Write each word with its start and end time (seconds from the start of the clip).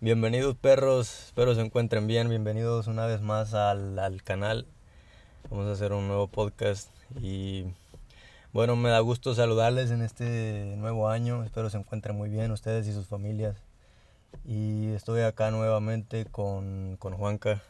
Bienvenidos 0.00 0.54
perros, 0.54 1.24
espero 1.26 1.56
se 1.56 1.60
encuentren 1.60 2.06
bien, 2.06 2.28
bienvenidos 2.28 2.86
una 2.86 3.06
vez 3.06 3.20
más 3.20 3.52
al, 3.52 3.98
al, 3.98 4.22
canal. 4.22 4.64
Vamos 5.50 5.66
a 5.66 5.72
hacer 5.72 5.92
un 5.92 6.06
nuevo 6.06 6.28
podcast 6.28 6.88
y 7.20 7.64
bueno, 8.52 8.76
me 8.76 8.90
da 8.90 9.00
gusto 9.00 9.34
saludarles 9.34 9.90
en 9.90 10.02
este 10.02 10.76
nuevo 10.76 11.08
año, 11.08 11.42
espero 11.42 11.68
se 11.68 11.78
encuentren 11.78 12.16
muy 12.16 12.28
bien 12.28 12.52
ustedes 12.52 12.86
y 12.86 12.92
sus 12.92 13.08
familias. 13.08 13.56
Y 14.44 14.92
estoy 14.92 15.22
acá 15.22 15.50
nuevamente 15.50 16.26
con, 16.26 16.96
con 17.00 17.14
Juanca. 17.14 17.60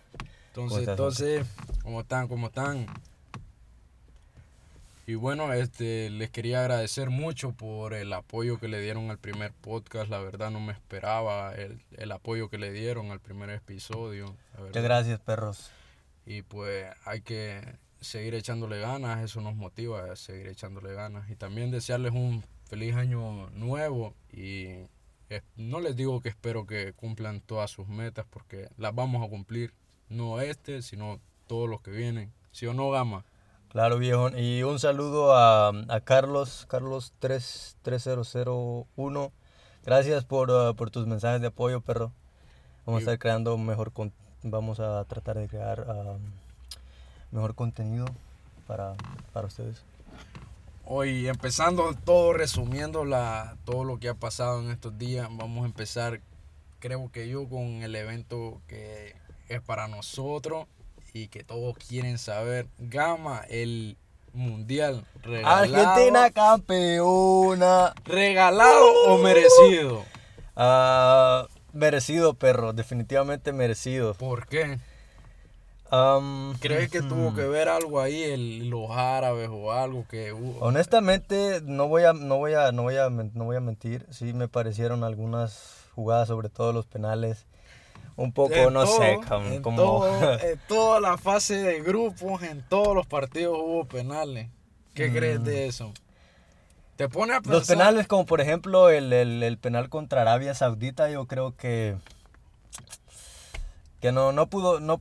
Entonces, 0.49 0.87
entonces, 0.87 1.47
¿cómo 1.83 2.03
están? 2.03 2.29
¿Cómo 2.29 2.49
están? 2.49 2.89
Y 5.09 5.15
bueno, 5.15 5.51
este, 5.55 6.11
les 6.11 6.29
quería 6.29 6.61
agradecer 6.61 7.09
mucho 7.09 7.53
por 7.53 7.95
el 7.95 8.13
apoyo 8.13 8.61
que 8.61 8.69
le 8.69 8.79
dieron 8.79 9.11
al 9.11 9.17
primer 9.17 9.55
podcast. 9.55 10.11
La 10.11 10.19
verdad 10.19 10.51
no 10.51 10.61
me 10.61 10.75
esperaba 10.75 11.55
el, 11.55 11.81
el 11.93 12.13
apoyo 12.13 12.51
que 12.51 12.59
le 12.59 12.71
dieron 12.73 13.11
al 13.11 13.19
primer 13.19 13.49
episodio. 13.49 14.37
Muchas 14.59 14.83
gracias, 14.83 15.19
perros. 15.21 15.71
Y 16.27 16.43
pues 16.43 16.85
hay 17.07 17.23
que 17.23 17.79
seguir 18.03 18.35
echándole 18.35 18.81
ganas, 18.81 19.25
eso 19.25 19.41
nos 19.41 19.57
motiva 19.57 20.13
a 20.13 20.15
seguir 20.15 20.47
echándole 20.47 20.93
ganas. 20.93 21.31
Y 21.31 21.37
también 21.37 21.71
desearles 21.71 22.13
un 22.13 22.45
feliz 22.67 22.95
año 22.95 23.49
nuevo 23.53 24.13
y 24.31 24.89
no 25.57 25.81
les 25.81 25.97
digo 25.97 26.21
que 26.21 26.29
espero 26.29 26.67
que 26.67 26.93
cumplan 26.93 27.41
todas 27.41 27.71
sus 27.71 27.89
metas 27.89 28.27
porque 28.29 28.69
las 28.77 28.95
vamos 28.95 29.27
a 29.27 29.31
cumplir. 29.31 29.73
No 30.11 30.43
este, 30.43 30.83
sino 30.83 31.19
todos 31.47 31.67
los 31.67 31.81
que 31.81 31.93
vienen. 31.93 32.31
¿Sí 32.53 32.67
o 32.67 32.75
no, 32.75 32.91
Gama? 32.91 33.25
Claro, 33.71 33.99
viejo. 33.99 34.31
Y 34.31 34.63
un 34.63 34.79
saludo 34.79 35.35
a, 35.35 35.69
a 35.69 36.01
Carlos, 36.01 36.65
Carlos 36.71 37.13
3001. 37.21 39.33
Gracias 39.85 40.25
por, 40.25 40.51
uh, 40.51 40.75
por, 40.75 40.91
tus 40.91 41.07
mensajes 41.07 41.43
de 41.43 41.49
apoyo, 41.49 41.83
perro. 41.83 42.11
Vamos 42.87 43.01
a 43.01 43.03
estar 43.03 43.19
creando 43.19 43.59
mejor, 43.59 43.93
con, 43.93 44.11
vamos 44.43 44.81
a 44.81 45.05
tratar 45.05 45.37
de 45.37 45.49
crear 45.49 45.81
um, 45.81 46.19
mejor 47.31 47.55
contenido 47.55 48.07
para, 48.67 48.95
para 49.35 49.49
ustedes. 49.49 49.83
Hoy 50.87 51.29
empezando 51.29 51.93
todo, 51.93 52.33
resumiendo 52.33 53.05
la, 53.05 53.59
todo 53.67 53.85
lo 53.85 53.99
que 53.99 54.09
ha 54.09 54.15
pasado 54.15 54.63
en 54.63 54.71
estos 54.71 54.97
días, 54.97 55.29
vamos 55.31 55.65
a 55.65 55.67
empezar, 55.67 56.23
creo 56.79 57.13
que 57.13 57.29
yo, 57.29 57.47
con 57.47 57.83
el 57.83 57.95
evento 57.95 58.63
que 58.67 59.15
es 59.51 59.61
para 59.61 59.89
nosotros 59.89 60.67
y 61.13 61.29
que 61.29 61.45
todos 61.45 61.77
quieren 61.77 62.19
saber. 62.19 62.67
Gama, 62.79 63.43
el 63.49 63.97
mundial 64.33 65.05
regalado. 65.23 65.77
Argentina 65.77 66.31
campeona. 66.31 67.95
¿Regalado 68.05 68.87
o 69.07 69.19
merecido? 69.19 70.05
Uh, 70.57 71.47
merecido, 71.73 72.35
perro. 72.35 72.73
Definitivamente 72.73 73.53
merecido. 73.53 74.15
¿Por 74.15 74.47
qué? 74.47 74.79
Um, 75.91 76.53
¿Crees 76.61 76.91
que 76.91 77.01
tuvo 77.01 77.35
que 77.35 77.47
ver 77.47 77.69
algo 77.69 77.99
ahí 78.01 78.23
el, 78.23 78.69
los 78.69 78.91
árabes 78.91 79.49
o 79.51 79.73
algo 79.73 80.07
que 80.07 80.35
hubo? 80.35 80.59
Honestamente, 80.61 81.63
no 81.65 81.89
voy 81.89 82.05
a, 82.05 82.13
no 82.13 82.37
voy 82.37 82.53
a, 82.53 82.73
no 82.73 82.83
voy 82.83 82.97
a, 82.97 83.09
no 83.09 83.45
voy 83.45 83.57
a 83.57 83.61
mentir. 83.61 84.05
Sí 84.11 84.35
me 84.35 84.49
parecieron 84.49 85.03
algunas 85.03 85.87
jugadas, 85.95 86.29
sobre 86.29 86.51
todo 86.51 86.75
los 86.75 86.85
penales 86.85 87.47
un 88.19 88.33
poco, 88.33 88.71
no 88.73 88.85
sé, 88.85 89.21
como... 89.63 90.05
en 90.43 90.59
toda 90.67 91.01
la 91.01 91.17
fase 91.17 91.55
de 91.55 91.81
grupos, 91.81 92.43
en 92.43 92.63
todos 92.69 92.93
los 92.93 93.07
partidos 93.07 93.57
hubo 93.57 93.85
penales. 93.85 94.49
¿Qué 94.93 95.09
mm. 95.09 95.15
crees 95.15 95.45
de 95.45 95.69
eso? 95.69 95.93
Te 96.97 97.09
pone 97.09 97.35
a 97.35 97.41
Los 97.45 97.69
penales, 97.69 98.09
como 98.09 98.27
por 98.27 98.41
ejemplo 98.41 98.91
el, 98.91 99.13
el, 99.13 99.59
penal 99.59 99.89
contra 99.89 100.23
Arabia 100.23 100.53
Saudita, 100.55 101.09
yo 101.09 101.27
creo 101.27 101.57
que... 101.57 101.97
Que 104.01 104.11
no, 104.11 104.33
no 104.33 104.49
pudo, 104.49 104.81
no... 104.81 105.01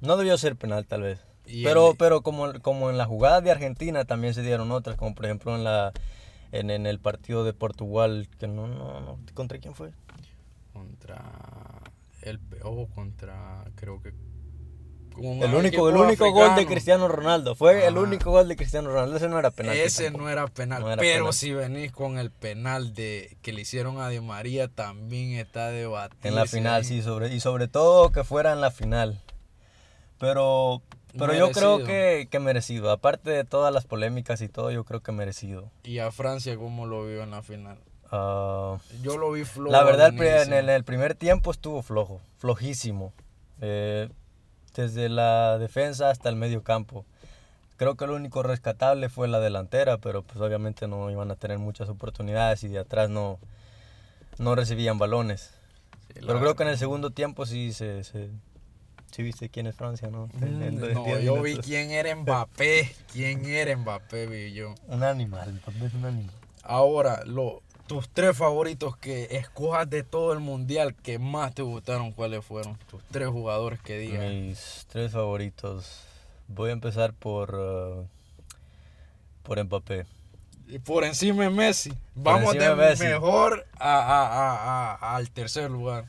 No 0.00 0.16
debió 0.16 0.38
ser 0.38 0.54
penal, 0.54 0.86
tal 0.86 1.02
vez. 1.02 1.18
Pero, 1.64 1.96
pero 1.98 2.22
como, 2.22 2.52
como 2.60 2.88
en 2.88 2.98
la 2.98 3.04
jugada 3.04 3.40
de 3.40 3.50
Argentina 3.50 4.04
también 4.04 4.32
se 4.32 4.42
dieron 4.42 4.70
otras, 4.70 4.96
como 4.96 5.16
por 5.16 5.24
ejemplo 5.24 5.56
en 5.56 5.64
la 5.64 5.92
en, 6.52 6.70
en 6.70 6.86
el 6.86 7.00
partido 7.00 7.42
de 7.42 7.52
Portugal, 7.52 8.28
que 8.38 8.46
no, 8.46 8.68
no, 8.68 9.00
no, 9.00 9.18
¿contra 9.34 9.58
quién 9.58 9.74
fue? 9.74 9.90
Contra 10.78 11.82
el 12.22 12.40
ojo 12.62 12.88
contra 12.94 13.64
creo 13.74 14.00
que 14.02 14.12
el 15.20 15.54
único, 15.54 15.88
el 15.88 15.96
único 15.96 16.30
gol 16.30 16.54
de 16.54 16.66
Cristiano 16.66 17.08
Ronaldo. 17.08 17.54
Fue 17.54 17.86
el 17.86 17.98
único 17.98 18.30
gol 18.30 18.48
de 18.48 18.56
Cristiano 18.56 18.90
Ronaldo. 18.90 19.16
Ese 19.16 19.28
no 19.28 19.38
era 19.38 19.50
penal. 19.50 19.76
Ese 19.76 20.10
no 20.10 20.28
era 20.28 20.46
penal. 20.46 20.84
pero 20.98 21.32
si 21.32 21.52
venís 21.52 21.92
con 21.92 22.18
el 22.18 22.30
penal 22.30 22.94
de 22.94 23.36
que 23.42 23.52
le 23.52 23.62
hicieron 23.62 24.00
a 24.00 24.08
Di 24.08 24.20
María, 24.20 24.68
también 24.68 25.32
está 25.32 25.70
debatido. 25.70 26.20
En 26.22 26.34
la 26.34 26.46
final, 26.46 26.84
sí. 26.84 27.02
Sobre, 27.02 27.34
y 27.34 27.40
sobre 27.40 27.68
todo 27.68 28.10
que 28.12 28.24
fuera 28.24 28.52
en 28.52 28.60
la 28.60 28.70
final. 28.70 29.20
Pero, 30.18 30.82
pero 31.16 31.34
yo 31.34 31.50
creo 31.50 31.84
que, 31.84 32.28
que 32.30 32.38
merecido. 32.38 32.90
Aparte 32.90 33.30
de 33.30 33.44
todas 33.44 33.72
las 33.72 33.86
polémicas 33.86 34.40
y 34.40 34.48
todo, 34.48 34.70
yo 34.70 34.84
creo 34.84 35.00
que 35.00 35.12
merecido. 35.12 35.70
¿Y 35.82 35.98
a 35.98 36.10
Francia 36.10 36.56
cómo 36.56 36.86
lo 36.86 37.06
vio 37.06 37.22
en 37.22 37.30
la 37.30 37.42
final? 37.42 37.78
Ah, 38.10 38.78
Yo 39.02 39.18
lo 39.18 39.32
vi 39.32 39.44
flojo. 39.44 39.72
La 39.72 39.84
verdad, 39.84 40.12
en 40.14 40.70
el, 40.70 40.84
primer 40.84 41.14
tiempo 41.14 41.50
estuvo 41.50 41.82
flojo, 41.82 42.20
flojísimo. 42.38 43.12
Eh, 43.60 44.08
desde 44.74 45.08
la 45.08 45.58
defensa 45.58 46.10
hasta 46.10 46.28
el 46.28 46.36
medio 46.36 46.62
campo. 46.62 47.04
Creo 47.76 47.96
que 47.96 48.06
lo 48.06 48.14
único 48.14 48.42
rescatable 48.42 49.08
fue 49.08 49.28
la 49.28 49.40
delantera, 49.40 49.98
pero 49.98 50.22
pues 50.22 50.40
obviamente 50.40 50.86
no 50.86 51.10
iban 51.10 51.30
a 51.30 51.36
tener 51.36 51.58
muchas 51.58 51.88
oportunidades 51.88 52.62
y 52.62 52.68
de 52.68 52.78
atrás 52.78 53.10
no, 53.10 53.38
no 54.38 54.54
recibían 54.54 54.98
balones. 54.98 55.50
pero 56.14 56.38
creo 56.40 56.54
que 56.54 56.62
en 56.62 56.70
el 56.70 56.78
segundo 56.78 57.10
tiempo 57.10 57.44
sí 57.44 57.72
se, 57.72 58.04
se 58.04 58.30
sí 59.10 59.22
viste 59.22 59.48
quién 59.48 59.66
es 59.66 59.74
Francia, 59.74 60.08
¿no? 60.10 60.28
Mm, 60.34 60.92
no, 60.92 61.18
yo 61.18 61.42
vi 61.42 61.56
quién 61.56 61.90
era 61.90 62.14
Mbappé, 62.14 62.94
quién 63.12 63.44
era 63.46 63.76
Mbappé, 63.76 64.26
vi 64.26 64.52
yo. 64.52 64.74
Un 64.86 65.02
animal, 65.02 65.54
Mbappé 65.54 65.86
es 65.86 65.94
un 65.94 66.04
animal. 66.04 66.34
Ahora, 66.62 67.24
lo, 67.24 67.62
tus 67.88 68.08
tres 68.08 68.36
favoritos 68.36 68.96
que 68.96 69.24
escojas 69.32 69.90
de 69.90 70.04
todo 70.04 70.32
el 70.32 70.38
mundial 70.38 70.94
que 70.94 71.18
más 71.18 71.54
te 71.54 71.62
gustaron, 71.62 72.12
¿cuáles 72.12 72.44
fueron? 72.44 72.78
Tus 72.90 73.02
tres 73.10 73.28
jugadores 73.28 73.80
que 73.80 73.98
digan. 73.98 74.28
Mis 74.28 74.86
tres 74.88 75.10
favoritos. 75.10 76.04
Voy 76.46 76.70
a 76.70 76.74
empezar 76.74 77.14
por, 77.14 77.54
uh, 77.54 78.06
por 79.42 79.62
Mbappé. 79.64 80.06
Y 80.68 80.78
por 80.78 81.02
encima 81.02 81.44
de 81.44 81.50
Messi. 81.50 81.92
Vamos 82.14 82.54
de 82.54 82.96
mejor 83.00 83.66
a, 83.80 85.16
al 85.16 85.30
tercer 85.30 85.70
lugar. 85.70 86.04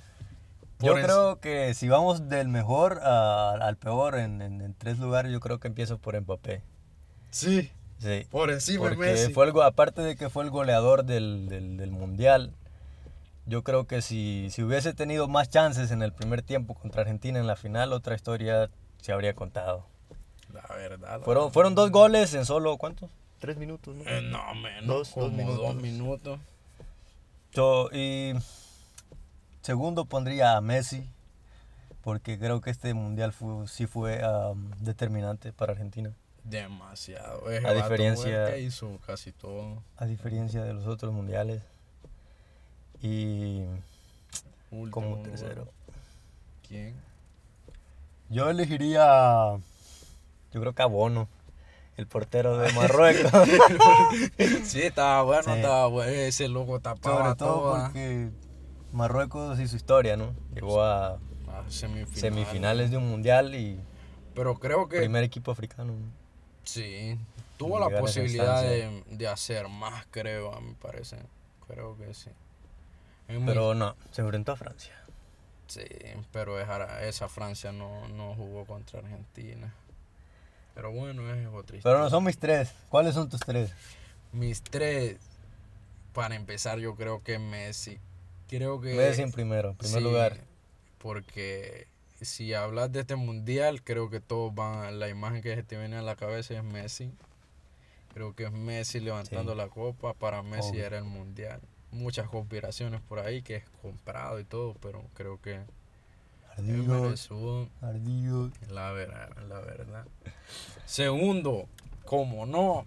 yo 0.79 0.94
creo 0.96 1.40
que 1.40 1.73
si 1.73 1.88
vamos 1.88 2.28
del 2.28 2.50
mejor 2.50 3.00
al 3.00 3.78
peor 3.78 4.19
en, 4.19 4.41
en, 4.41 4.73
tres 4.78 5.00
lugares, 5.00 5.31
yo 5.31 5.40
creo 5.40 5.59
que 5.59 5.69
empiezo 5.69 5.97
por 5.97 6.19
Mbappé. 6.19 6.61
Sí. 7.31 7.72
Sí. 7.99 8.25
Por 8.31 8.49
encima 8.49 8.89
de 8.89 8.95
Messi. 8.95 9.33
Fue 9.33 9.45
algo, 9.45 9.61
aparte 9.61 10.01
de 10.01 10.15
que 10.15 10.29
fue 10.29 10.43
el 10.43 10.49
goleador 10.49 11.03
del, 11.03 11.49
del, 11.49 11.91
Mundial, 11.91 12.53
yo 13.45 13.63
creo 13.63 13.87
que 13.87 14.01
si, 14.01 14.47
si, 14.51 14.63
hubiese 14.63 14.93
tenido 14.93 15.27
más 15.27 15.49
chances 15.49 15.91
en 15.91 16.01
el 16.01 16.13
primer 16.13 16.41
tiempo 16.41 16.75
contra 16.75 17.01
Argentina 17.01 17.39
en 17.39 17.47
la 17.47 17.55
final, 17.55 17.91
otra 17.91 18.15
historia 18.15 18.69
se 19.01 19.11
habría 19.11 19.33
contado. 19.33 19.85
La 20.53 20.75
verdad. 20.75 21.21
fueron, 21.21 21.51
fueron 21.51 21.75
dos 21.75 21.91
goles 21.91 22.33
en 22.33 22.45
solo, 22.45 22.77
¿cuántos? 22.77 23.09
Tres 23.39 23.57
minutos, 23.57 23.95
¿no? 23.95 24.03
Eh, 24.05 24.21
no, 24.21 24.53
menos. 24.55 24.85
Dos, 24.85 25.09
como 25.09 25.53
dos 25.53 25.75
minutos. 25.75 26.39
Dos 27.53 27.91
y 27.93 28.33
segundo 29.61 30.05
pondría 30.05 30.55
a 30.55 30.61
Messi, 30.61 31.03
porque 32.01 32.39
creo 32.39 32.61
que 32.61 32.69
este 32.69 32.93
mundial 32.93 33.33
fue, 33.33 33.67
sí 33.67 33.87
fue 33.87 34.21
um, 34.25 34.71
determinante 34.79 35.51
para 35.53 35.73
Argentina. 35.73 36.13
Demasiado. 36.49 37.43
a 37.47 37.73
diferencia 37.73 38.57
hizo 38.57 38.99
casi 39.05 39.31
todo. 39.31 39.84
A 39.97 40.05
diferencia 40.05 40.63
de 40.63 40.73
los 40.73 40.87
otros 40.87 41.13
mundiales. 41.13 41.61
Y 43.01 43.63
como 44.90 45.22
tercero. 45.22 45.67
¿Quién? 46.67 46.96
Yo 48.29 48.49
elegiría 48.49 49.57
yo 50.51 50.61
creo 50.61 50.73
que 50.73 50.81
a 50.81 50.87
Bono, 50.87 51.28
el 51.97 52.07
portero 52.07 52.57
de 52.57 52.72
Marruecos. 52.73 53.31
sí, 54.63 54.81
estaba 54.81 55.23
bueno, 55.23 55.53
estaba 55.53 55.87
bueno. 55.87 56.11
Ese 56.11 56.47
loco 56.47 56.79
tapaba 56.79 57.17
Sobre 57.17 57.35
todo 57.35 57.72
porque 57.72 58.29
Marruecos 58.91 59.59
y 59.59 59.67
su 59.67 59.75
historia, 59.75 60.17
¿no? 60.17 60.34
Llegó 60.53 60.84
a, 60.84 61.19
semifinales. 61.67 62.90
de 62.90 62.97
un 62.97 63.09
mundial 63.09 63.53
y 63.53 63.79
pero 64.34 64.59
creo 64.59 64.87
que 64.87 64.99
primer 64.99 65.23
equipo 65.23 65.52
africano. 65.52 65.93
Sí, 66.69 67.17
tuvo 67.57 67.79
la 67.79 67.99
posibilidad 67.99 68.61
de, 68.61 69.27
hacer 69.27 69.67
más, 69.69 70.05
creo, 70.11 70.53
a 70.53 70.61
mi 70.61 70.75
parecer. 70.75 71.25
Creo 71.67 71.97
que 71.97 72.13
sí. 72.13 72.29
pero 73.27 73.73
no, 73.73 73.95
se 74.11 74.21
enfrentó 74.21 74.51
a 74.51 74.55
Francia. 74.55 74.93
Sí, 75.66 75.81
pero 76.31 76.59
esa 76.59 77.27
Francia 77.27 77.71
no, 77.71 78.07
no 78.09 78.35
jugó 78.35 78.66
contra 78.66 78.99
Argentina. 78.99 79.73
Pero 80.75 80.91
bueno, 80.91 81.23
es 81.33 81.47
otra 81.47 81.77
historia. 81.77 81.81
Pero 81.83 81.99
no 81.99 82.09
son 82.11 82.23
mis 82.23 82.37
tres. 82.37 82.71
¿Cuáles 82.89 83.16
son 83.16 83.29
tus 83.29 83.39
tres? 83.39 83.71
Mis 84.31 84.61
tres, 84.61 85.17
para 86.13 86.35
empezar, 86.35 86.77
yo 86.77 86.95
creo 86.95 87.23
que 87.23 87.39
Messi. 87.39 87.97
creo 88.47 88.79
que... 88.79 88.93
Messi 88.93 89.23
en 89.23 89.31
primero, 89.31 89.71
en 89.71 89.75
primer 89.75 89.97
sí, 89.97 90.03
lugar. 90.03 90.37
Porque 90.99 91.87
si 92.25 92.53
hablas 92.53 92.91
de 92.91 93.01
este 93.01 93.16
mundial, 93.16 93.83
creo 93.83 94.09
que 94.09 94.19
todos 94.19 94.53
van, 94.53 94.99
la 94.99 95.09
imagen 95.09 95.41
que 95.41 95.55
se 95.55 95.63
te 95.63 95.77
viene 95.77 95.95
a 95.97 96.01
la 96.01 96.16
cabeza 96.16 96.53
es 96.55 96.63
Messi. 96.63 97.11
Creo 98.13 98.35
que 98.35 98.45
es 98.45 98.51
Messi 98.51 98.99
levantando 98.99 99.51
Sí. 99.53 99.57
la 99.57 99.67
copa, 99.69 100.13
para 100.13 100.41
Messi 100.43 100.71
Obvio. 100.71 100.85
era 100.85 100.97
el 100.97 101.03
mundial. 101.05 101.61
Muchas 101.91 102.27
conspiraciones 102.29 103.01
por 103.01 103.19
ahí 103.19 103.41
que 103.41 103.57
es 103.57 103.63
comprado 103.81 104.39
y 104.39 104.43
todo, 104.45 104.75
pero 104.81 105.03
creo 105.13 105.41
que 105.41 105.59
merecido, 106.57 107.69
ardidos. 107.81 108.51
la 108.69 108.91
verdad, 108.91 109.29
la 109.47 109.59
verdad. 109.61 110.05
Segundo, 110.85 111.67
como 112.05 112.45
no, 112.45 112.85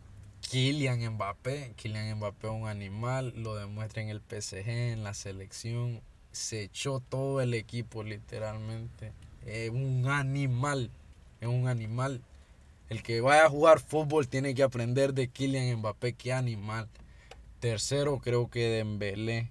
Kylian 0.50 1.14
Mbappé. 1.14 1.72
Kylian 1.76 2.16
Mbappé 2.18 2.48
es 2.48 2.52
un 2.52 2.68
animal, 2.68 3.32
lo 3.36 3.54
demuestra 3.54 4.02
en 4.02 4.08
el 4.08 4.20
PSG, 4.20 4.68
en 4.92 5.04
la 5.04 5.14
selección. 5.14 6.00
Se 6.32 6.62
echó 6.62 7.00
todo 7.00 7.40
el 7.40 7.54
equipo 7.54 8.02
literalmente. 8.02 9.12
Es 9.46 9.70
un 9.70 10.06
animal, 10.08 10.90
es 11.40 11.48
un 11.48 11.68
animal. 11.68 12.20
El 12.88 13.02
que 13.02 13.20
vaya 13.20 13.46
a 13.46 13.48
jugar 13.48 13.80
fútbol 13.80 14.28
tiene 14.28 14.54
que 14.54 14.62
aprender 14.62 15.14
de 15.14 15.28
Kylian 15.28 15.78
Mbappé, 15.78 16.14
qué 16.14 16.32
animal. 16.32 16.88
Tercero 17.60 18.18
creo 18.18 18.48
que 18.50 18.68
Dembélé. 18.68 19.50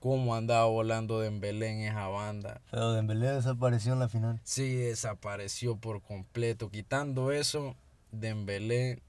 Cómo 0.00 0.34
andaba 0.36 0.66
volando 0.66 1.18
Dembélé 1.18 1.68
en 1.70 1.80
esa 1.80 2.06
banda. 2.08 2.60
Pero 2.70 2.92
Dembélé 2.92 3.28
desapareció 3.32 3.94
en 3.94 3.98
la 3.98 4.08
final. 4.08 4.40
Sí, 4.44 4.76
desapareció 4.76 5.76
por 5.76 6.02
completo. 6.02 6.70
Quitando 6.70 7.32
eso, 7.32 7.74
Dembélé 8.12 9.00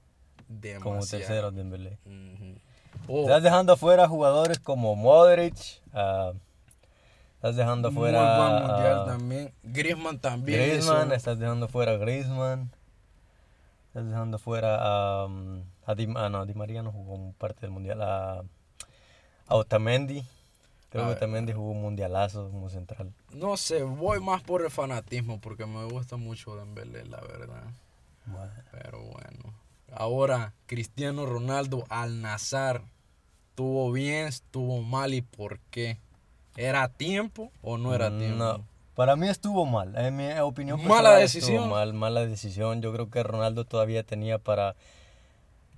demasiado. 0.48 0.82
Como 0.82 1.06
tercero 1.06 1.50
Dembélé. 1.52 1.98
Ujú. 2.06 2.58
Oh, 3.06 3.22
Estás 3.22 3.42
dejando 3.42 3.74
afuera 3.74 4.08
jugadores 4.08 4.58
como 4.58 4.96
Modric. 4.96 5.54
ah, 5.92 6.32
estás 7.38 7.54
dejando 7.54 7.92
muy 7.92 8.08
afuera 8.08 8.36
buen 8.36 8.66
mundial 8.66 9.04
también. 9.06 9.54
Griezmann 9.62 10.18
también. 10.18 10.58
Griezmann. 10.58 11.12
Estás 11.12 11.38
dejando 11.38 11.68
fuera 11.68 11.92
a 11.92 11.96
Griezmann. 11.96 12.72
Estás 13.88 14.06
dejando 14.08 14.38
fuera 14.38 14.78
a, 14.80 15.28
mm, 15.28 15.62
a 15.86 15.94
Di, 15.94 16.12
ah, 16.16 16.28
no, 16.28 16.44
Di 16.46 16.54
María 16.54 16.82
no 16.82 16.90
jugó 16.90 17.32
parte 17.38 17.60
del 17.60 17.70
mundial. 17.70 18.02
A, 18.02 18.42
a 19.46 19.54
Otamendi. 19.54 20.24
Creo 20.90 21.04
A 21.04 21.08
que. 21.08 21.14
Otamendi 21.14 21.52
jugó 21.52 21.70
un 21.70 21.82
mundialazo 21.82 22.50
como 22.50 22.68
central. 22.70 23.12
No 23.32 23.56
sé, 23.56 23.84
voy 23.84 24.20
más 24.20 24.42
por 24.42 24.62
el 24.62 24.70
fanatismo 24.70 25.40
porque 25.40 25.64
me 25.64 25.84
gusta 25.84 26.16
mucho 26.16 26.56
Dembélé, 26.56 27.04
la 27.04 27.20
verdad. 27.20 27.62
Pero 28.72 29.00
bueno. 29.00 29.54
Ahora, 29.94 30.54
Cristiano 30.66 31.24
Ronaldo 31.24 31.84
al 31.88 32.20
Nazar. 32.20 32.82
¿Tuvo 33.54 33.92
bien, 33.92 34.26
estuvo 34.26 34.82
mal 34.82 35.14
y 35.14 35.22
por 35.22 35.60
qué? 35.70 35.98
¿Era 36.58 36.88
tiempo 36.88 37.52
o 37.62 37.78
no 37.78 37.94
era 37.94 38.10
tiempo? 38.10 38.36
No, 38.36 38.64
para 38.96 39.14
mí 39.14 39.28
estuvo 39.28 39.64
mal. 39.64 39.94
En 39.96 40.16
mi 40.16 40.28
opinión 40.40 40.84
Mala 40.84 41.14
decisión. 41.14 41.70
Mal, 41.70 41.94
mala 41.94 42.26
decisión. 42.26 42.82
Yo 42.82 42.92
creo 42.92 43.08
que 43.08 43.22
Ronaldo 43.22 43.64
todavía 43.64 44.02
tenía 44.02 44.38
para... 44.38 44.74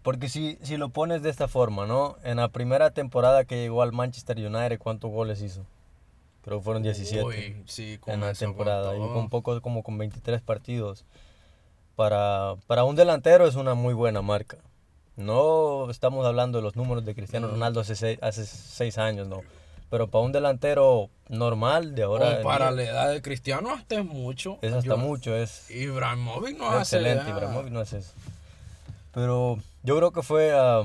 Porque 0.03 0.31
si, 0.31 0.59
si 0.62 0.79
lo 0.79 0.88
pones 0.88 1.21
de 1.23 1.29
esta 1.29 1.47
forma, 1.49 1.85
¿no? 1.85 2.17
En 2.25 2.38
la 2.38 2.49
primera 2.49 2.93
temporada 2.93 3.44
que 3.44 3.56
llegó 3.56 3.82
al 3.82 3.93
Manchester 3.93 4.38
United, 4.38 4.79
¿cuántos 4.79 5.11
goles 5.11 5.43
hizo? 5.43 5.67
Creo 6.41 6.59
que 6.59 6.65
fueron 6.65 6.83
17 6.83 7.23
Uy, 7.23 7.62
sí, 7.67 7.99
en 8.06 8.21
la 8.23 8.29
con 8.29 8.37
temporada. 8.37 8.97
Y 8.97 9.00
con 9.00 9.29
poco, 9.29 9.61
como 9.61 9.83
con 9.83 9.99
23 9.99 10.41
partidos. 10.41 11.05
Para, 11.94 12.55
para 12.67 12.85
un 12.85 12.97
delantero 12.97 13.47
es 13.47 13.56
una 13.56 13.75
muy 13.75 13.93
buena 13.93 14.23
marca. 14.23 14.56
No 15.17 15.91
estamos 15.91 16.25
hablando 16.25 16.56
de 16.56 16.62
los 16.62 16.75
números 16.75 17.05
de 17.05 17.15
Cristiano 17.15 17.49
Mm. 17.49 17.50
Ronaldo 17.50 17.81
hace 17.81 17.94
seis, 17.97 18.19
hace 18.23 18.47
seis 18.47 18.97
años, 18.97 19.29
no. 19.29 19.43
Pero 19.91 20.09
para 20.09 20.25
un 20.25 20.31
delantero 20.33 21.11
normal 21.29 21.95
de 21.97 22.05
ahora... 22.05 22.39
O 22.41 22.43
para 22.43 22.71
la 22.71 22.83
edad 22.85 23.11
de 23.13 23.21
Cristiano 23.23 23.73
hasta 23.73 23.97
es 23.99 24.05
mucho. 24.05 24.59
es 24.63 24.73
hasta 24.73 24.87
Yo- 24.91 24.97
mucho, 24.97 25.35
es 25.37 25.69
Ibrahimovic 25.71 26.57
no 26.59 26.71
hace 26.71 26.97
excelente. 26.97 27.25
nada. 27.25 27.31
Ibrahimovic 27.37 27.73
no 27.73 27.81
es 27.83 27.93
eso. 27.93 28.13
Pero 29.13 29.59
yo 29.83 29.97
creo 29.97 30.13
que 30.13 30.23
fue, 30.23 30.53
ah, 30.55 30.85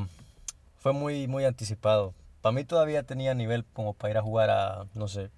fue 0.79 0.91
muy, 0.93 1.27
muy 1.27 1.45
anticipado. 1.45 2.13
Para 2.41 2.53
mí 2.53 2.63
todavía 2.63 3.03
tenía 3.03 3.33
nivel 3.35 3.63
como 3.73 3.93
para 3.93 4.11
ir 4.11 4.17
a 4.17 4.21
jugar 4.23 4.49
a, 4.49 4.85
no 4.95 5.07
sé, 5.07 5.29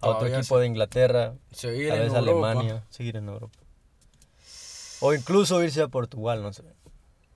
a 0.00 0.08
otro 0.08 0.28
equipo 0.28 0.58
de 0.60 0.66
Inglaterra, 0.66 1.34
Seguir 1.52 1.88
en 1.92 1.98
vez 2.00 2.12
Europa. 2.14 2.18
Alemania, 2.50 2.84
seguir 2.90 3.16
en 3.16 3.28
Europa. 3.28 3.56
O 5.00 5.12
incluso 5.14 5.62
irse 5.62 5.82
a 5.82 5.88
Portugal, 5.88 6.42
no 6.42 6.52
sé. 6.52 6.62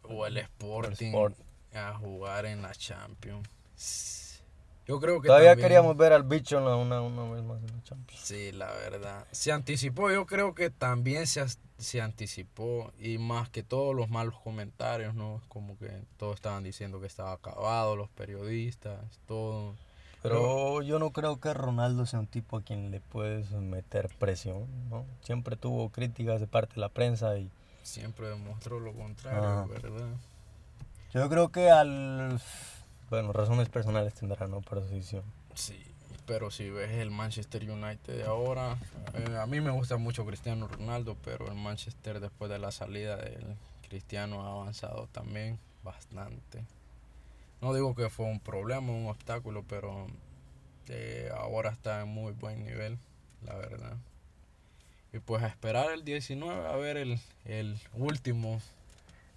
O 0.04 0.24
el 0.26 0.36
Sporting. 0.38 1.06
Sport. 1.08 1.36
A 1.74 1.94
jugar 1.94 2.46
en 2.46 2.62
la 2.62 2.72
Champions. 2.74 3.48
Yo 4.90 4.98
creo 5.00 5.20
que 5.20 5.28
Todavía 5.28 5.50
también- 5.50 5.68
queríamos 5.68 5.96
ver 5.96 6.12
al 6.12 6.24
bicho 6.24 6.58
una, 6.58 6.74
una, 6.74 7.00
una 7.00 7.32
vez 7.32 7.44
más 7.44 7.60
en 7.62 7.76
la 7.76 7.82
Champions. 7.84 8.20
Sí, 8.24 8.50
la 8.50 8.66
verdad. 8.72 9.24
Se 9.30 9.52
anticipó, 9.52 10.10
yo 10.10 10.26
creo 10.26 10.52
que 10.52 10.68
también 10.70 11.28
se, 11.28 11.44
se 11.78 12.00
anticipó 12.00 12.92
y 12.98 13.18
más 13.18 13.48
que 13.50 13.62
todos 13.62 13.94
los 13.94 14.10
malos 14.10 14.34
comentarios, 14.42 15.14
¿no? 15.14 15.40
Como 15.48 15.78
que 15.78 16.02
todos 16.16 16.34
estaban 16.34 16.64
diciendo 16.64 17.00
que 17.00 17.06
estaba 17.06 17.30
acabado, 17.32 17.94
los 17.94 18.08
periodistas, 18.08 18.98
todo. 19.28 19.76
Pero 20.22 20.82
yo 20.82 20.98
no 20.98 21.12
creo 21.12 21.38
que 21.38 21.54
Ronaldo 21.54 22.04
sea 22.04 22.18
un 22.18 22.26
tipo 22.26 22.56
a 22.56 22.62
quien 22.62 22.90
le 22.90 22.98
puedes 23.00 23.52
meter 23.52 24.10
presión, 24.18 24.66
¿no? 24.90 25.06
Siempre 25.22 25.54
tuvo 25.56 25.88
críticas 25.90 26.40
de 26.40 26.48
parte 26.48 26.74
de 26.74 26.80
la 26.80 26.88
prensa 26.88 27.38
y 27.38 27.48
Siempre 27.84 28.28
demostró 28.28 28.80
lo 28.80 28.92
contrario, 28.92 29.42
Ajá. 29.42 29.66
¿verdad? 29.66 30.08
yo 31.14 31.28
creo 31.30 31.48
que 31.50 31.70
al... 31.70 32.40
Bueno, 33.10 33.32
razones 33.32 33.68
personales 33.68 34.14
tendrá, 34.14 34.46
¿no? 34.46 34.62
Su. 34.62 35.22
Sí, 35.54 35.82
pero 36.26 36.52
si 36.52 36.70
ves 36.70 36.92
el 36.92 37.10
Manchester 37.10 37.68
United 37.68 38.18
de 38.18 38.22
ahora, 38.22 38.78
eh, 39.14 39.36
a 39.36 39.46
mí 39.46 39.60
me 39.60 39.72
gusta 39.72 39.96
mucho 39.96 40.24
Cristiano 40.24 40.68
Ronaldo, 40.68 41.16
pero 41.24 41.48
el 41.48 41.56
Manchester 41.56 42.20
después 42.20 42.48
de 42.52 42.60
la 42.60 42.70
salida 42.70 43.16
del 43.16 43.56
Cristiano 43.88 44.44
ha 44.46 44.52
avanzado 44.52 45.08
también 45.08 45.58
bastante. 45.82 46.64
No 47.60 47.74
digo 47.74 47.96
que 47.96 48.10
fue 48.10 48.26
un 48.26 48.38
problema, 48.38 48.92
un 48.92 49.08
obstáculo, 49.08 49.64
pero 49.68 50.06
eh, 50.86 51.30
ahora 51.36 51.70
está 51.70 52.02
en 52.02 52.08
muy 52.08 52.32
buen 52.32 52.62
nivel, 52.62 52.96
la 53.44 53.56
verdad. 53.56 53.96
Y 55.12 55.18
pues 55.18 55.42
a 55.42 55.48
esperar 55.48 55.90
el 55.90 56.04
19, 56.04 56.68
a 56.68 56.76
ver 56.76 56.96
el, 56.96 57.18
el 57.44 57.76
último 57.92 58.60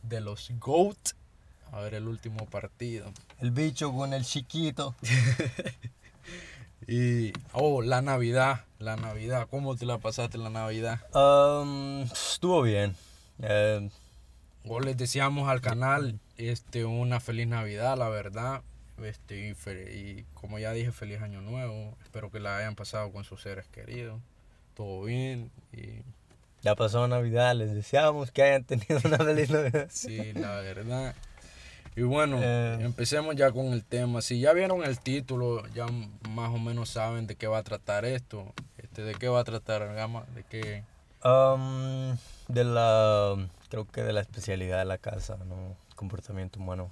de 0.04 0.22
los 0.22 0.52
GOAT, 0.60 1.14
a 1.74 1.82
ver 1.82 1.96
el 1.96 2.08
último 2.08 2.46
partido. 2.46 3.12
El 3.40 3.52
bicho 3.52 3.92
con 3.94 4.14
el 4.14 4.24
chiquito. 4.26 4.96
Y, 6.86 7.32
oh, 7.54 7.82
la 7.82 8.02
Navidad, 8.02 8.66
la 8.78 8.98
Navidad, 8.98 9.48
¿cómo 9.50 9.78
te 9.78 9.86
la 9.86 10.00
pasaste 10.00 10.38
la 10.38 10.50
Navidad? 10.50 11.00
Um, 11.16 12.02
estuvo 12.02 12.62
bien. 12.62 12.96
Eh, 13.42 13.90
O 14.68 14.82
les 14.82 14.98
deseamos 14.98 15.48
al 15.48 15.62
canal 15.62 16.20
este, 16.38 16.84
una 16.84 17.22
feliz 17.22 17.48
Navidad, 17.48 17.98
la 17.98 18.10
verdad. 18.10 18.64
Este, 19.02 19.56
y, 19.56 19.70
y 19.98 20.26
como 20.34 20.60
ya 20.60 20.74
dije, 20.74 20.92
feliz 20.92 21.22
año 21.22 21.40
nuevo. 21.40 21.98
Espero 22.04 22.30
que 22.32 22.42
la 22.42 22.58
hayan 22.58 22.76
pasado 22.76 23.14
con 23.14 23.24
sus 23.24 23.42
seres 23.42 23.66
queridos. 23.70 24.20
Todo 24.74 25.04
bien. 25.04 25.52
Y 25.72 26.02
ya 26.64 26.76
pasó 26.76 27.08
Navidad, 27.08 27.56
les 27.56 27.74
deseamos 27.74 28.32
que 28.32 28.44
hayan 28.44 28.66
tenido 28.66 29.00
una 29.06 29.18
feliz 29.20 29.50
Navidad. 29.50 29.88
sí, 29.90 30.34
la 30.34 30.56
verdad. 30.60 31.16
Y 31.96 32.02
bueno, 32.02 32.40
Eh. 32.42 32.80
empecemos 32.82 33.36
ya 33.36 33.52
con 33.52 33.68
el 33.68 33.84
tema. 33.84 34.22
Si 34.22 34.40
ya 34.40 34.54
vieron 34.54 34.84
el 34.84 35.00
título, 35.00 35.64
ya 35.76 35.86
más 36.30 36.50
o 36.50 36.58
menos 36.58 36.90
saben 36.90 37.28
de 37.28 37.36
qué 37.36 37.48
va 37.48 37.60
a 37.60 37.64
tratar 37.64 38.06
esto. 38.06 38.52
Este, 38.78 39.04
¿De 39.04 39.14
qué 39.16 39.28
va 39.30 39.42
a 39.42 39.44
tratar, 39.44 39.94
Gama? 39.94 40.26
¿De 40.36 40.44
qué? 40.44 40.84
Um, 41.24 42.18
de 42.48 42.64
la, 42.64 43.36
creo 43.70 43.86
que 43.86 44.02
de 44.04 44.12
la 44.14 44.22
especialidad 44.22 44.80
de 44.80 44.86
la 44.86 44.98
casa, 44.98 45.38
¿no? 45.48 45.76
Comportamiento 45.96 46.60
humano. 46.60 46.92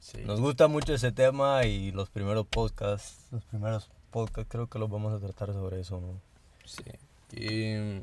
Sí. 0.00 0.18
Nos 0.24 0.40
gusta 0.40 0.68
mucho 0.68 0.94
ese 0.94 1.12
tema 1.12 1.64
y 1.64 1.90
los 1.92 2.08
primeros 2.10 2.46
podcasts, 2.46 3.26
los 3.30 3.44
primeros 3.44 3.88
podcasts 4.10 4.50
creo 4.50 4.66
que 4.68 4.78
los 4.78 4.90
vamos 4.90 5.12
a 5.12 5.18
tratar 5.24 5.52
sobre 5.52 5.80
eso, 5.80 6.00
¿no? 6.00 6.20
Sí. 6.64 6.82
Y, 7.36 8.02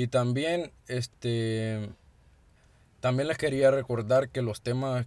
y 0.00 0.06
también, 0.08 0.72
este, 0.88 1.90
también 3.06 3.28
les 3.28 3.38
quería 3.38 3.70
recordar 3.70 4.28
que 4.30 4.42
los 4.42 4.60
temas 4.60 5.06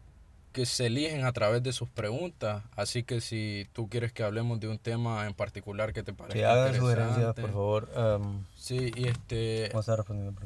que 0.54 0.66
se 0.66 0.88
eligen 0.88 1.26
a 1.26 1.32
través 1.34 1.62
de 1.62 1.74
sus 1.74 1.90
preguntas, 1.90 2.64
así 2.76 3.04
que 3.04 3.22
si 3.22 3.68
tú 3.74 3.88
quieres 3.88 4.12
que 4.14 4.24
hablemos 4.24 4.60
de 4.60 4.68
un 4.68 4.80
tema 4.80 5.28
en 5.28 5.34
particular 5.34 5.94
que 5.94 6.02
te 6.02 6.12
parezca 6.14 6.40
Que 6.40 6.46
hagan 6.46 6.76
sugerencias, 6.76 7.34
por 7.36 7.52
favor. 7.52 7.90
Um, 7.96 8.44
Sí, 8.56 8.92
y 8.96 9.08
este, 9.08 9.70
vamos 9.74 9.90
a 9.90 10.04
preguntas. 10.04 10.44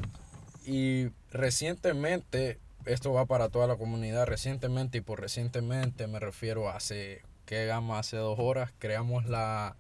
y 0.65 1.07
recientemente, 1.31 2.60
esto 2.86 3.13
va 3.13 3.25
para 3.27 3.50
toda 3.50 3.67
la 3.67 3.75
comunidad, 3.77 4.25
recientemente, 4.25 4.98
y 4.98 5.01
por 5.01 5.22
recientemente 5.22 6.07
me 6.07 6.19
refiero 6.19 6.69
a 6.69 6.75
hace, 6.75 7.22
¿qué 7.45 7.65
gama? 7.65 8.00
Hace 8.00 8.17
dos 8.17 8.39
horas, 8.39 8.72
creamos 8.79 9.25
la, 9.25 9.75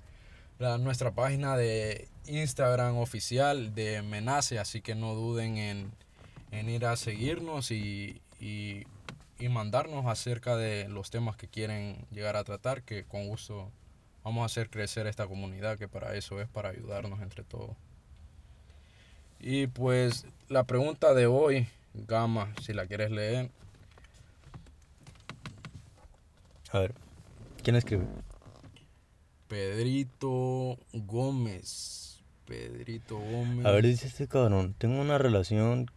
la- 0.59 0.77
nuestra 0.77 1.11
página 1.11 1.57
de 1.57 2.07
Instagram 2.27 2.97
oficial 2.97 3.75
de 3.75 4.01
Menace, 4.03 4.57
así 4.59 4.81
que 4.81 4.95
no 4.95 5.15
duden 5.15 5.57
en, 5.57 5.91
en 6.53 6.69
ir 6.69 6.85
a 6.85 6.95
seguirnos 6.95 7.71
y, 7.71 8.21
y, 8.39 8.83
y 9.39 9.49
mandarnos 9.49 10.05
acerca 10.05 10.55
de 10.55 10.87
los 10.87 11.09
temas 11.09 11.35
que 11.35 11.47
quieren 11.47 11.97
llegar 12.11 12.35
a 12.35 12.43
tratar, 12.43 12.83
que 12.83 13.03
con 13.03 13.27
gusto 13.27 13.71
vamos 14.23 14.43
a 14.43 14.45
hacer 14.45 14.69
crecer 14.69 15.07
esta 15.07 15.27
comunidad 15.27 15.77
que 15.77 15.87
para 15.87 16.15
eso 16.15 16.39
es, 16.39 16.47
para 16.47 16.69
ayudarnos 16.69 17.21
entre 17.21 17.43
todos. 17.43 17.75
Y 19.39 19.67
pues 19.67 20.25
la 20.47 20.63
pregunta 20.63 21.13
de 21.13 21.25
hoy, 21.25 21.67
Gama, 21.93 22.53
si 22.61 22.73
la 22.73 22.85
quieres 22.85 23.11
leer. 23.11 23.49
A 26.71 26.79
ver, 26.79 26.93
¿quién 27.61 27.75
escribe? 27.75 28.05
Pedrito 29.47 30.77
Gómez. 30.93 32.21
Pedrito 32.45 33.17
Gómez. 33.17 33.65
A 33.65 33.71
ver, 33.71 33.85
dice 33.85 34.07
este 34.07 34.27
cabrón, 34.27 34.75
tengo 34.77 35.01
una 35.01 35.17
relación 35.17 35.91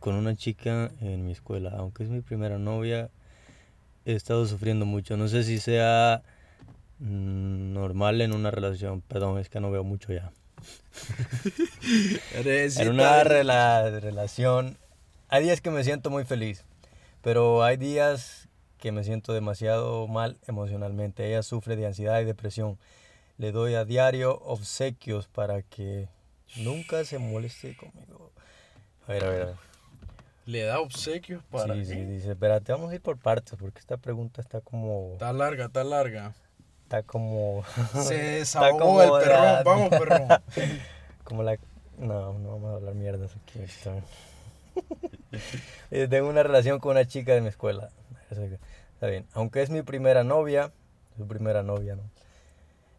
con 0.00 0.14
una 0.14 0.36
chica 0.36 0.90
en 1.00 1.24
mi 1.24 1.32
escuela, 1.32 1.72
aunque 1.76 2.04
es 2.04 2.10
mi 2.10 2.20
primera 2.20 2.58
novia, 2.58 3.10
he 4.04 4.14
estado 4.14 4.46
sufriendo 4.46 4.86
mucho. 4.86 5.16
No 5.16 5.28
sé 5.28 5.42
si 5.44 5.58
sea 5.58 6.22
mm, 7.00 7.72
normal 7.72 8.20
en 8.20 8.32
una 8.34 8.50
relación, 8.50 9.00
perdón, 9.02 9.38
es 9.38 9.48
que 9.48 9.60
no 9.60 9.70
veo 9.70 9.84
mucho 9.84 10.12
ya. 10.12 10.30
en 12.80 12.88
una 12.88 13.22
rela- 13.24 14.00
relación, 14.00 14.76
hay 15.28 15.44
días 15.44 15.60
que 15.60 15.70
me 15.70 15.84
siento 15.84 16.10
muy 16.10 16.24
feliz, 16.24 16.64
pero 17.22 17.62
hay 17.62 17.76
días 17.76 18.48
que 18.78 18.92
me 18.92 19.04
siento 19.04 19.32
demasiado 19.32 20.06
mal 20.06 20.36
emocionalmente. 20.46 21.26
Ella 21.26 21.42
sufre 21.42 21.76
de 21.76 21.86
ansiedad 21.86 22.20
y 22.20 22.24
depresión. 22.24 22.78
Le 23.38 23.52
doy 23.52 23.74
a 23.74 23.84
diario 23.84 24.38
obsequios 24.40 25.26
para 25.28 25.62
que 25.62 26.08
nunca 26.56 27.04
se 27.04 27.18
moleste 27.18 27.74
conmigo. 27.76 28.30
A 29.06 29.12
ver, 29.12 29.24
a 29.24 29.30
ver, 29.30 29.42
a 29.42 29.46
ver. 29.46 29.56
Le 30.46 30.62
da 30.62 30.80
obsequios 30.80 31.42
para. 31.50 31.74
Sí, 31.74 31.84
sí, 31.84 32.04
dice, 32.04 32.30
espérate, 32.32 32.72
vamos 32.72 32.90
a 32.90 32.94
ir 32.94 33.00
por 33.00 33.18
partes 33.18 33.54
porque 33.58 33.80
esta 33.80 33.96
pregunta 33.96 34.40
está 34.40 34.60
como... 34.60 35.10
Está 35.14 35.32
larga, 35.32 35.66
está 35.66 35.82
larga. 35.84 36.34
Está 36.84 37.02
como... 37.02 37.64
Se 37.94 38.38
Está 38.40 38.60
desahogó 38.66 38.78
como 38.78 39.02
el 39.02 39.10
perrón. 39.24 39.42
la- 39.42 39.62
Vamos, 39.64 39.88
perrón. 39.90 40.28
Como 41.24 41.42
la... 41.42 41.58
No, 41.98 42.32
no 42.38 42.50
vamos 42.52 42.70
a 42.70 42.74
hablar 42.76 42.94
mierdas 42.94 43.32
aquí. 43.36 43.60
Eh, 45.90 46.06
Tengo 46.08 46.28
una 46.28 46.42
relación 46.42 46.78
con 46.78 46.92
una 46.92 47.06
chica 47.06 47.32
de 47.34 47.40
mi 47.40 47.48
escuela. 47.48 47.88
Está 48.30 49.06
bien. 49.08 49.26
Aunque 49.32 49.62
es 49.62 49.70
mi 49.70 49.82
primera 49.82 50.22
novia, 50.24 50.72
su 51.16 51.26
primera 51.26 51.62
novia, 51.62 51.96
¿no? 51.96 52.02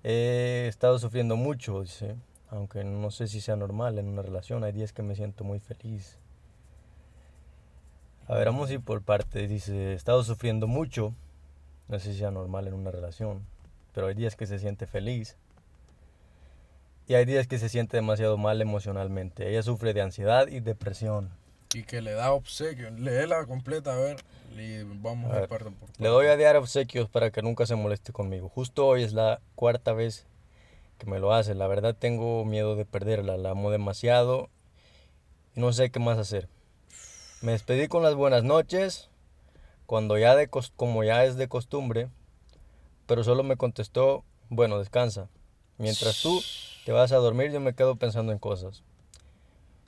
He 0.03 0.65
estado 0.67 0.99
sufriendo 0.99 1.35
mucho, 1.35 1.81
dice. 1.81 2.15
Aunque 2.49 2.83
no 2.83 3.11
sé 3.11 3.27
si 3.27 3.41
sea 3.41 3.55
normal 3.55 3.97
en 3.99 4.07
una 4.07 4.21
relación. 4.21 4.63
Hay 4.63 4.71
días 4.71 4.91
que 4.93 5.01
me 5.03 5.15
siento 5.15 5.43
muy 5.43 5.59
feliz. 5.59 6.17
A 8.29 8.35
ver, 8.35 8.47
vamos 8.47 8.69
a 8.69 8.73
ir 8.73 8.81
por 8.81 9.01
partes. 9.01 9.49
Dice, 9.49 9.91
he 9.91 9.93
estado 9.93 10.21
sufriendo 10.23 10.67
mucho. 10.67 11.13
No 11.87 11.97
sé 11.97 12.11
si 12.11 12.19
sea 12.19 12.29
normal 12.29 12.67
en 12.67 12.73
una 12.73 12.91
relación. 12.91 13.45
Pero 13.93 14.07
hay 14.07 14.15
días 14.15 14.35
que 14.35 14.45
se 14.45 14.59
siente 14.59 14.85
feliz. 14.85 15.37
Y 17.07 17.13
hay 17.13 17.23
días 17.23 17.47
que 17.47 17.57
se 17.57 17.69
siente 17.69 17.95
demasiado 17.95 18.37
mal 18.37 18.61
emocionalmente. 18.61 19.49
Ella 19.49 19.63
sufre 19.63 19.93
de 19.93 20.01
ansiedad 20.01 20.47
y 20.47 20.59
depresión. 20.59 21.29
Y 21.73 21.83
que 21.83 22.01
le 22.01 22.11
da 22.11 22.33
obsequios. 22.33 22.99
Léela 22.99 23.45
completa, 23.45 23.93
a 23.93 23.97
ver. 23.97 24.17
Y 24.57 24.83
vamos 24.83 25.31
A 25.31 25.37
a 25.37 25.39
ver, 25.39 25.49
parte 25.49 25.71
por 25.71 25.87
parte. 25.87 26.03
Le 26.03 26.09
doy 26.09 26.27
a 26.27 26.35
diario 26.35 26.59
obsequios 26.59 27.07
para 27.07 27.31
que 27.31 27.41
nunca 27.41 27.65
se 27.65 27.75
moleste 27.75 28.11
conmigo. 28.11 28.49
Justo 28.49 28.85
hoy 28.85 29.03
es 29.03 29.13
la 29.13 29.39
cuarta 29.55 29.93
vez 29.93 30.25
que 30.97 31.05
me 31.05 31.19
lo 31.19 31.33
hace. 31.33 31.55
La 31.55 31.67
verdad 31.67 31.95
tengo 31.97 32.43
miedo 32.43 32.75
de 32.75 32.83
perderla. 32.83 33.37
La 33.37 33.51
amo 33.51 33.71
demasiado 33.71 34.49
y 35.55 35.61
no 35.61 35.71
sé 35.71 35.91
qué 35.91 35.99
más 35.99 36.17
hacer. 36.17 36.49
Me 37.41 37.51
despedí 37.51 37.87
con 37.87 38.03
las 38.03 38.15
buenas 38.15 38.43
noches, 38.43 39.09
cuando 39.85 40.17
ya 40.17 40.35
de 40.35 40.49
como 40.75 41.03
ya 41.03 41.23
es 41.25 41.35
de 41.37 41.47
costumbre, 41.47 42.09
pero 43.05 43.23
solo 43.23 43.43
me 43.43 43.57
contestó, 43.57 44.23
bueno, 44.49 44.79
descansa. 44.79 45.29
Mientras 45.77 46.21
tú 46.21 46.41
te 46.85 46.91
vas 46.91 47.11
a 47.11 47.17
dormir, 47.17 47.51
yo 47.51 47.59
me 47.59 47.73
quedo 47.73 47.95
pensando 47.95 48.31
en 48.31 48.39
cosas. 48.39 48.83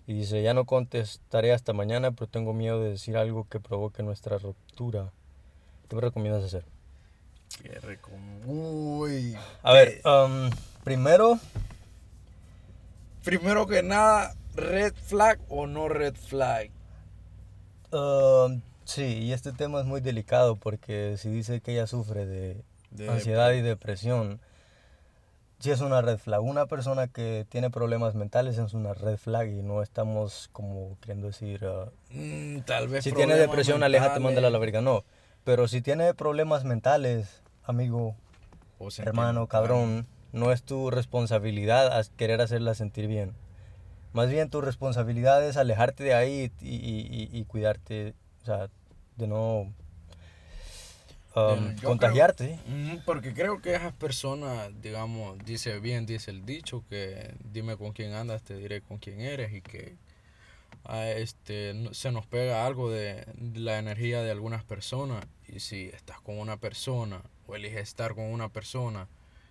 Y 0.05 0.13
dice, 0.13 0.41
ya 0.41 0.53
no 0.53 0.65
contestaré 0.65 1.53
hasta 1.53 1.73
mañana, 1.73 2.11
pero 2.11 2.27
tengo 2.27 2.53
miedo 2.53 2.81
de 2.81 2.91
decir 2.91 3.17
algo 3.17 3.47
que 3.49 3.59
provoque 3.59 4.03
nuestra 4.03 4.37
ruptura. 4.37 5.11
¿Qué 5.87 5.95
me 5.95 6.01
recomiendas 6.01 6.43
hacer? 6.43 6.65
Qué 7.61 7.79
rico. 7.79 8.11
Uy. 8.45 9.35
A 9.63 9.73
ver, 9.73 10.01
um, 10.05 10.49
primero, 10.83 11.39
Primero 13.23 13.67
que 13.67 13.83
nada, 13.83 14.33
red 14.55 14.93
flag 14.93 15.39
o 15.49 15.67
no 15.67 15.89
red 15.89 16.15
flag. 16.15 16.71
Um, 17.91 18.61
sí, 18.85 19.03
y 19.03 19.33
este 19.33 19.51
tema 19.51 19.79
es 19.79 19.85
muy 19.85 20.01
delicado 20.01 20.55
porque 20.55 21.15
si 21.17 21.29
dice 21.29 21.61
que 21.61 21.73
ella 21.73 21.87
sufre 21.87 22.25
de, 22.25 22.63
De 22.91 23.09
ansiedad 23.09 23.51
y 23.53 23.61
depresión, 23.61 24.39
sí 25.59 25.71
es 25.71 25.81
una 25.81 26.01
red 26.01 26.17
flag. 26.17 26.41
Una 26.41 26.65
persona 26.65 27.07
que 27.07 27.45
tiene 27.49 27.69
problemas 27.69 28.15
mentales 28.15 28.57
es 28.57 28.73
una 28.73 28.93
red 28.93 29.17
flag 29.17 29.49
y 29.49 29.61
no 29.61 29.81
estamos 29.83 30.49
como 30.51 30.97
queriendo 31.01 31.27
decir, 31.27 31.65
uh, 31.65 31.89
Mm, 32.11 32.61
tal 32.61 32.87
vez. 32.87 33.03
si 33.03 33.11
tiene 33.11 33.35
depresión, 33.35 33.83
aléjate, 33.83 34.19
mándala 34.19 34.47
a 34.47 34.51
la 34.51 34.57
mentales 34.57 34.59
verga. 34.59 34.81
No, 34.81 35.03
pero 35.43 35.67
si 35.67 35.81
tiene 35.81 36.13
problemas 36.13 36.63
mentales, 36.63 37.41
amigo, 37.63 38.15
o 38.79 38.89
hermano, 38.97 39.47
cabrón, 39.47 40.07
no 40.31 40.51
es 40.51 40.63
tu 40.63 40.89
responsabilidad 40.89 42.05
querer 42.15 42.41
hacerla 42.41 42.73
sentir 42.73 43.07
bien. 43.07 43.33
Más 44.13 44.29
bien 44.29 44.49
tu 44.49 44.61
responsabilidad 44.61 45.45
es 45.47 45.55
alejarte 45.57 46.03
de 46.03 46.13
ahí 46.13 46.51
y, 46.61 46.67
y- 46.75 47.29
y- 47.31 47.39
y 47.39 47.45
cuidarte, 47.45 48.13
o 48.41 48.45
sea, 48.45 48.69
de 49.17 49.27
no 49.27 49.71
um, 51.35 51.75
contagiarte. 51.83 52.59
creo- 52.65 53.01
porque 53.05 53.33
creo 53.33 53.61
que 53.61 53.75
esas 53.75 53.93
personas, 53.93 54.69
digamos, 54.81 55.37
dice 55.45 55.79
bien, 55.79 56.05
dice 56.05 56.31
el 56.31 56.45
dicho, 56.45 56.83
que 56.89 57.33
dime 57.51 57.77
con 57.77 57.91
quién 57.93 58.13
andas, 58.13 58.41
te 58.43 58.55
diré 58.55 58.81
con 58.81 58.97
quién 58.97 59.21
eres 59.21 59.53
y 59.53 59.61
que 59.61 59.95
ah, 60.85 61.07
este, 61.07 61.75
se 61.93 62.11
nos 62.11 62.25
pega 62.25 62.65
algo 62.65 62.89
de 62.89 63.25
la 63.53 63.77
energía 63.77 64.21
de 64.23 64.31
algunas 64.31 64.63
personas 64.63 65.25
y 65.47 65.59
si 65.59 65.85
estás 65.93 66.19
con 66.21 66.39
una 66.39 66.57
persona 66.57 67.21
o 67.47 67.55
eliges 67.55 67.81
estar 67.81 68.15
con 68.15 68.25
una 68.25 68.49
persona 68.49 69.07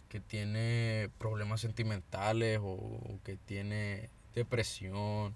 que 0.08 0.20
tiene 0.20 1.10
problemas 1.18 1.60
sentimentales 1.60 2.58
o 2.62 3.00
que 3.24 3.36
tiene 3.36 4.08
depresión, 4.35 5.35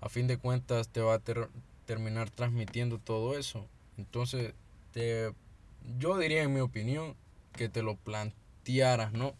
a 0.00 0.08
fin 0.08 0.26
de 0.26 0.38
cuentas 0.38 0.88
te 0.88 1.00
va 1.00 1.14
a 1.14 1.18
ter- 1.18 1.48
terminar 1.86 2.30
transmitiendo 2.30 2.98
todo 2.98 3.36
eso. 3.38 3.66
Entonces, 3.98 4.54
te, 4.92 5.32
yo 5.98 6.18
diría 6.18 6.42
en 6.42 6.52
mi 6.54 6.60
opinión 6.60 7.16
que 7.52 7.68
te 7.68 7.82
lo 7.82 7.96
plantearas, 7.96 9.12
¿no? 9.12 9.34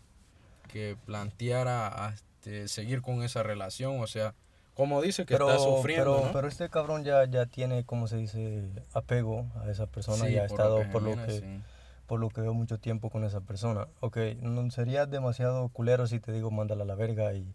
Que 0.68 0.96
planteara 1.06 2.12
este, 2.14 2.68
seguir 2.68 3.02
con 3.02 3.22
esa 3.22 3.42
relación, 3.42 4.00
o 4.00 4.06
sea, 4.06 4.34
como 4.74 5.02
dice 5.02 5.26
que 5.26 5.34
Pero, 5.34 5.50
está 5.50 5.62
sufriendo, 5.62 6.14
pero, 6.14 6.26
¿no? 6.26 6.32
pero 6.32 6.48
este 6.48 6.68
cabrón 6.70 7.04
ya, 7.04 7.24
ya 7.26 7.46
tiene, 7.46 7.84
como 7.84 8.06
se 8.08 8.16
dice, 8.16 8.64
apego 8.94 9.46
a 9.62 9.70
esa 9.70 9.86
persona, 9.86 10.24
Sí, 10.26 10.32
ya 10.32 10.44
ha 10.44 10.46
por 10.46 10.60
estado 10.60 10.78
que 10.80 10.84
por 10.86 11.02
lo 11.02 11.16
que, 11.26 11.32
sí. 11.32 11.60
por 12.06 12.20
lo 12.20 12.28
que 12.30 12.40
veo 12.40 12.54
mucho 12.54 12.78
tiempo 12.78 13.10
con 13.10 13.24
esa 13.24 13.40
persona. 13.40 13.88
Ok, 14.00 14.16
no 14.40 14.70
sería 14.70 15.06
demasiado 15.06 15.68
culero 15.68 16.06
si 16.06 16.18
te 16.20 16.32
digo 16.32 16.50
mándala 16.50 16.84
a 16.84 16.86
la 16.86 16.94
verga 16.94 17.34
y, 17.34 17.52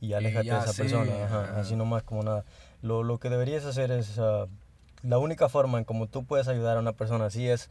y 0.00 0.12
aléjate 0.12 0.46
ya, 0.46 0.54
de 0.58 0.60
esa 0.64 0.72
sí, 0.72 0.82
persona, 0.82 1.24
ajá, 1.24 1.60
así 1.60 1.76
nomás 1.76 2.02
como 2.02 2.22
nada. 2.22 2.44
Lo, 2.82 3.02
lo 3.02 3.18
que 3.18 3.30
deberías 3.30 3.64
hacer 3.64 3.90
es, 3.90 4.18
ah, 4.18 4.46
la 5.02 5.18
única 5.18 5.48
forma 5.48 5.78
en 5.78 5.84
como 5.84 6.06
tú 6.06 6.24
puedes 6.24 6.48
ayudar 6.48 6.76
a 6.76 6.80
una 6.80 6.92
persona 6.92 7.26
así 7.26 7.48
es 7.48 7.70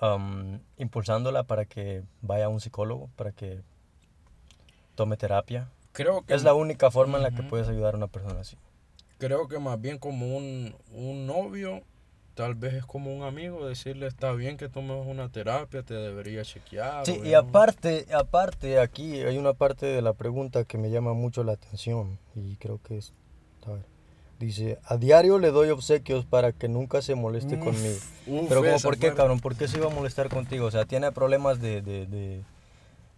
am, 0.00 0.60
impulsándola 0.76 1.44
para 1.44 1.64
que 1.64 2.02
vaya 2.22 2.46
a 2.46 2.48
un 2.48 2.60
psicólogo, 2.60 3.10
para 3.16 3.32
que 3.32 3.60
tome 4.94 5.16
terapia. 5.16 5.68
Creo 5.92 6.22
que 6.24 6.34
Es 6.34 6.42
la 6.42 6.54
única 6.54 6.90
forma 6.90 7.16
en 7.18 7.22
la 7.22 7.30
que 7.30 7.42
puedes 7.42 7.68
ayudar 7.68 7.94
a 7.94 7.96
una 7.96 8.08
persona 8.08 8.40
así. 8.40 8.56
creo 9.18 9.48
que 9.48 9.58
más 9.58 9.80
bien 9.80 9.98
como 9.98 10.36
un, 10.36 10.76
un 10.92 11.26
novio, 11.26 11.82
tal 12.36 12.54
vez 12.54 12.74
es 12.74 12.84
como 12.84 13.16
un 13.16 13.22
amigo, 13.22 13.66
decirle 13.66 14.06
está 14.06 14.30
bien 14.32 14.58
que 14.58 14.68
tomes 14.68 15.04
una 15.06 15.30
terapia, 15.30 15.82
te 15.82 15.94
debería 15.94 16.42
chequear. 16.44 17.06
Sí, 17.06 17.18
y 17.24 17.30
no". 17.30 17.38
aparte, 17.38 18.06
aparte 18.14 18.78
aquí 18.78 19.22
hay 19.22 19.38
una 19.38 19.54
parte 19.54 19.86
de 19.86 20.02
la 20.02 20.12
pregunta 20.12 20.64
que 20.64 20.76
me 20.76 20.90
llama 20.90 21.14
mucho 21.14 21.42
la 21.44 21.52
atención 21.52 22.18
y 22.34 22.56
creo 22.56 22.78
que 22.86 22.98
es, 22.98 23.14
a 23.66 23.70
ver, 23.72 23.86
dice, 24.38 24.78
a 24.84 24.98
diario 24.98 25.38
le 25.38 25.50
doy 25.50 25.70
obsequios 25.70 26.26
para 26.26 26.52
que 26.52 26.68
nunca 26.68 27.00
se 27.00 27.14
moleste 27.14 27.56
Uf, 27.56 27.64
conmigo. 27.64 27.96
uf, 28.26 28.48
Pero 28.50 28.62
como, 28.62 28.80
¿por 28.80 28.98
qué, 28.98 29.14
cabrón? 29.14 29.40
¿Por 29.40 29.56
qué 29.56 29.66
se 29.66 29.78
iba 29.78 29.86
a 29.86 29.94
molestar 29.94 30.28
contigo? 30.28 30.66
O 30.66 30.70
sea, 30.70 30.84
tiene 30.84 31.10
problemas 31.12 31.58
de, 31.58 31.80
de, 31.80 32.04
de, 32.06 32.42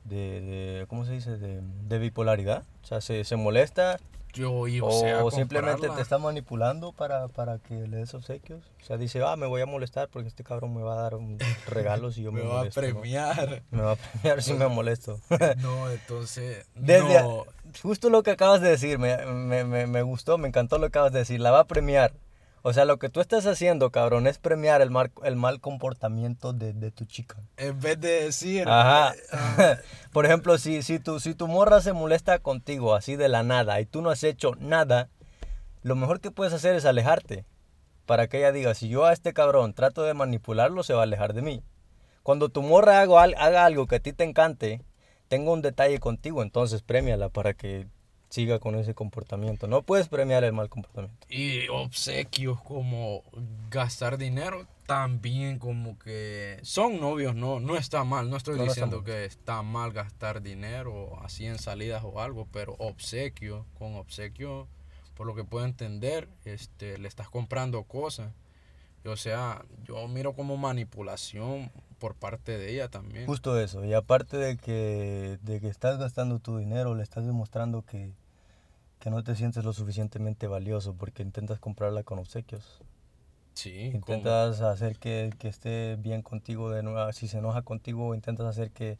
de, 0.05 0.87
¿cómo 0.87 1.05
se 1.05 1.13
dice? 1.13 1.37
De, 1.39 1.61
de 1.89 1.99
bipolaridad. 1.99 2.63
O 2.85 2.87
sea, 2.87 3.01
se, 3.01 3.25
se 3.25 3.35
molesta 3.35 3.99
Yo, 4.35 4.69
y, 4.69 4.81
o, 4.81 4.87
o, 4.87 4.93
sea, 4.93 5.31
simplemente 5.31 5.89
te 5.89 6.01
está 6.01 6.19
manipulando 6.19 6.93
para, 6.93 7.29
para 7.29 7.59
que 7.59 7.75
le 7.75 7.97
des 7.99 8.15
obsequios. 8.15 8.63
O 8.83 8.85
sea, 8.85 8.97
dice, 8.97 9.23
ah, 9.25 9.37
me 9.37 9.47
voy 9.47 9.61
a 9.63 9.67
molestar 9.67 10.09
porque 10.09 10.29
este 10.29 10.45
cabrón 10.45 10.75
me 10.75 10.83
va 10.83 10.99
a 10.99 11.03
dar 11.03 11.15
un- 11.15 11.39
regalos 11.67 12.19
y 12.19 12.23
yo 12.23 12.33
me, 12.33 12.43
me 12.43 12.49
va 12.49 12.63
a 12.63 12.65
premiar. 12.67 13.63
Me 13.71 13.83
va 13.83 13.93
a 13.93 13.97
premiar 13.97 14.43
si 14.43 14.55
me 14.55 14.69
molesto. 14.69 15.21
No, 15.59 15.91
entonces. 15.91 16.67
Desde 16.75 17.23
no. 17.23 17.45
justo 17.83 18.11
lo 18.11 18.23
que 18.23 18.31
acabas 18.31 18.61
de 18.61 18.71
decir, 18.71 18.99
me, 18.99 19.17
me, 19.27 19.65
me, 19.65 19.87
me 19.87 20.03
gustó, 20.03 20.39
me 20.39 20.49
encantó 20.49 20.77
lo 20.79 20.83
que 20.83 20.99
acabas 20.99 21.13
de 21.13 21.21
decir. 21.21 21.41
La 21.41 21.51
va 21.51 21.61
a 21.61 21.67
premiar. 21.67 22.13
O 22.62 22.73
sea, 22.73 22.85
lo 22.85 22.99
que 22.99 23.09
tú 23.09 23.21
estás 23.21 23.47
haciendo, 23.47 23.91
cabrón, 23.91 24.27
es 24.27 24.38
premiar 24.38 24.81
el, 24.83 24.91
mal, 24.91 25.12
el 25.25 25.37
mal 25.37 25.61
comportamiento 25.61 26.53
de, 26.53 26.73
de 26.73 26.91
tu 26.91 27.05
chica. 27.05 27.37
En 27.57 27.79
vez 27.81 28.00
de 28.00 28.25
decir... 28.25 28.69
Ajá. 28.69 29.15
ah, 29.33 29.77
Por 30.12 30.27
ejemplo, 30.27 30.59
si, 30.59 30.83
si, 30.83 30.99
tu, 30.99 31.21
si 31.21 31.35
tu 31.35 31.47
morra 31.49 31.81
se 31.81 31.93
molesta 31.93 32.38
contigo 32.41 32.95
así 32.95 33.17
de 33.17 33.29
la 33.29 33.43
nada 33.43 33.81
y 33.81 33.87
tú 33.87 34.03
no 34.03 34.11
has 34.11 34.25
hecho 34.25 34.53
nada, 34.59 35.09
lo 35.83 35.95
mejor 35.95 36.21
que 36.21 36.31
puedes 36.31 36.53
hacer 36.53 36.75
es 36.75 36.85
alejarte. 36.85 37.45
Para 38.07 38.27
que 38.27 38.38
ella 38.38 38.53
diga, 38.53 38.75
si 38.75 38.88
yo 38.88 39.05
a 39.05 39.12
este 39.12 39.33
cabrón 39.35 39.75
trato 39.75 40.03
de 40.03 40.15
manipularlo, 40.15 40.83
se 40.83 40.95
va 40.95 41.00
a 41.00 41.03
alejar 41.05 41.35
de 41.35 41.43
mí. 41.43 41.62
Cuando 42.23 42.49
tu 42.49 42.62
morra 42.62 43.00
haga, 43.00 43.23
al- 43.23 43.35
haga 43.38 43.65
algo 43.65 43.87
que 43.87 43.97
a 43.97 44.00
ti 44.00 44.12
te 44.12 44.25
encante, 44.25 44.83
tenga 45.29 45.50
un 45.53 45.62
detalle 45.62 45.99
contigo, 46.00 46.43
entonces 46.43 46.83
premiala 46.83 47.29
para 47.29 47.55
que 47.55 47.87
siga 48.29 48.59
con 48.59 48.75
ese 48.75 48.95
comportamiento. 48.95 49.67
No 49.67 49.83
puedes 49.83 50.09
premiar 50.09 50.45
el 50.45 50.53
mal 50.53 50.69
comportamiento. 50.69 51.27
Y 51.29 51.69
obsequios 51.69 52.61
como 52.63 53.23
gastar 53.71 54.19
dinero 54.19 54.67
también 54.87 55.59
como 55.59 55.99
que 55.99 56.59
son 56.63 56.99
novios, 56.99 57.35
no, 57.35 57.61
no 57.61 57.77
está 57.77 58.05
mal, 58.05 58.31
no 58.31 58.39
estoy 58.39 58.57
No, 58.57 58.65
diciendo 58.65 59.05
que 59.05 59.27
está 59.27 59.63
mal 59.63 59.93
gastar 59.93 60.41
dinero 60.41 61.21
así 61.23 61.45
en 61.45 61.59
salidas 61.59 62.03
o 62.05 62.23
algo, 62.23 62.49
pero 62.53 62.75
obsequio, 62.79 63.67
con 63.79 63.97
obsequio, 63.97 64.67
por 65.15 65.27
lo 65.27 65.35
que 65.35 65.45
puedo 65.45 65.67
entender, 65.67 66.29
este, 66.47 66.97
le 66.97 67.07
estás 67.07 67.29
comprando 67.29 67.83
cosas. 67.85 68.33
O 69.05 69.17
sea, 69.17 69.63
yo 69.85 70.09
miro 70.09 70.35
como 70.35 70.57
manipulación 70.57 71.71
por 71.99 72.14
parte 72.14 72.57
de 72.57 72.73
ella 72.73 72.88
también. 72.88 73.26
Justo 73.26 73.59
eso. 73.59 73.85
Y 73.85 73.95
aparte 73.95 74.37
de 74.37 74.57
que, 74.57 75.38
de 75.43 75.61
que 75.61 75.69
estás 75.69 75.99
gastando 75.99 76.38
tu 76.38 76.59
dinero, 76.59 76.95
le 76.95 77.02
estás 77.02 77.26
demostrando 77.26 77.83
que, 77.83 78.12
que 78.99 79.11
no 79.11 79.23
te 79.23 79.35
sientes 79.35 79.64
lo 79.64 79.73
suficientemente 79.73 80.47
valioso 80.47 80.95
porque 80.95 81.23
intentas 81.23 81.59
comprarla 81.59 82.02
con 82.02 82.19
obsequios. 82.19 82.81
Sí, 83.55 83.90
Intentas 83.93 84.61
hacer 84.61 84.97
que, 84.97 85.33
que 85.38 85.49
esté 85.49 85.97
bien 85.97 86.23
contigo 86.23 86.71
de 86.71 86.83
nuevo. 86.83 87.12
Si 87.12 87.26
se 87.26 87.38
enoja 87.38 87.62
contigo, 87.62 88.14
intentas 88.14 88.47
hacer 88.47 88.71
que, 88.71 88.99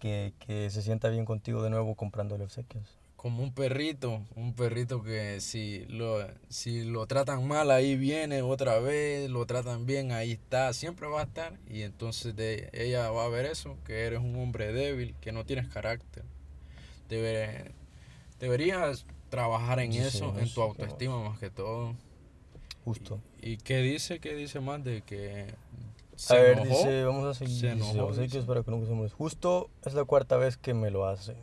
que, 0.00 0.32
que 0.40 0.68
se 0.70 0.82
sienta 0.82 1.08
bien 1.08 1.24
contigo 1.24 1.62
de 1.62 1.70
nuevo 1.70 1.94
comprándole 1.94 2.44
obsequios. 2.44 2.98
Como 3.18 3.42
un 3.42 3.52
perrito, 3.52 4.22
un 4.36 4.54
perrito 4.54 5.02
que 5.02 5.40
si 5.40 5.84
lo, 5.86 6.24
si 6.48 6.84
lo 6.84 7.04
tratan 7.08 7.46
mal 7.48 7.72
ahí 7.72 7.96
viene 7.96 8.42
otra 8.42 8.78
vez, 8.78 9.28
lo 9.28 9.44
tratan 9.44 9.86
bien 9.86 10.12
ahí 10.12 10.30
está, 10.32 10.72
siempre 10.72 11.08
va 11.08 11.22
a 11.22 11.24
estar 11.24 11.58
y 11.68 11.82
entonces 11.82 12.36
de, 12.36 12.70
ella 12.72 13.10
va 13.10 13.24
a 13.24 13.28
ver 13.28 13.44
eso, 13.46 13.76
que 13.84 14.06
eres 14.06 14.20
un 14.20 14.36
hombre 14.36 14.72
débil, 14.72 15.16
que 15.20 15.32
no 15.32 15.44
tienes 15.44 15.66
carácter. 15.66 16.22
Debe- 17.08 17.72
deberías 18.38 19.04
trabajar 19.30 19.80
en 19.80 19.92
Sí, 19.94 19.98
eso, 19.98 20.38
en 20.38 20.54
tu 20.54 20.62
autoestima 20.62 21.20
más 21.20 21.40
que 21.40 21.50
todo. 21.50 21.96
Justo. 22.84 23.20
¿Y 23.42 23.56
qué 23.56 23.78
dice? 23.78 24.20
¿Qué 24.20 24.36
dice 24.36 24.60
más 24.60 24.84
de 24.84 25.02
que 25.02 25.46
A 25.48 26.14
se 26.14 26.38
ver, 26.38 26.52
enojó? 26.58 26.68
dice, 26.68 27.02
vamos 27.02 27.24
a 27.26 27.34
seguir. 27.34 27.58
Se 27.60 27.66
dice, 27.74 27.90
enojó, 27.90 28.04
obsequios 28.10 28.32
dice. 28.32 28.46
para 28.46 28.62
que 28.62 28.70
nunca 28.70 29.08
se. 29.08 29.14
Justo 29.14 29.70
es 29.84 29.92
la 29.94 30.04
cuarta 30.04 30.36
vez 30.36 30.56
que 30.56 30.72
me 30.72 30.90
lo 30.92 31.06
hace. 31.08 31.34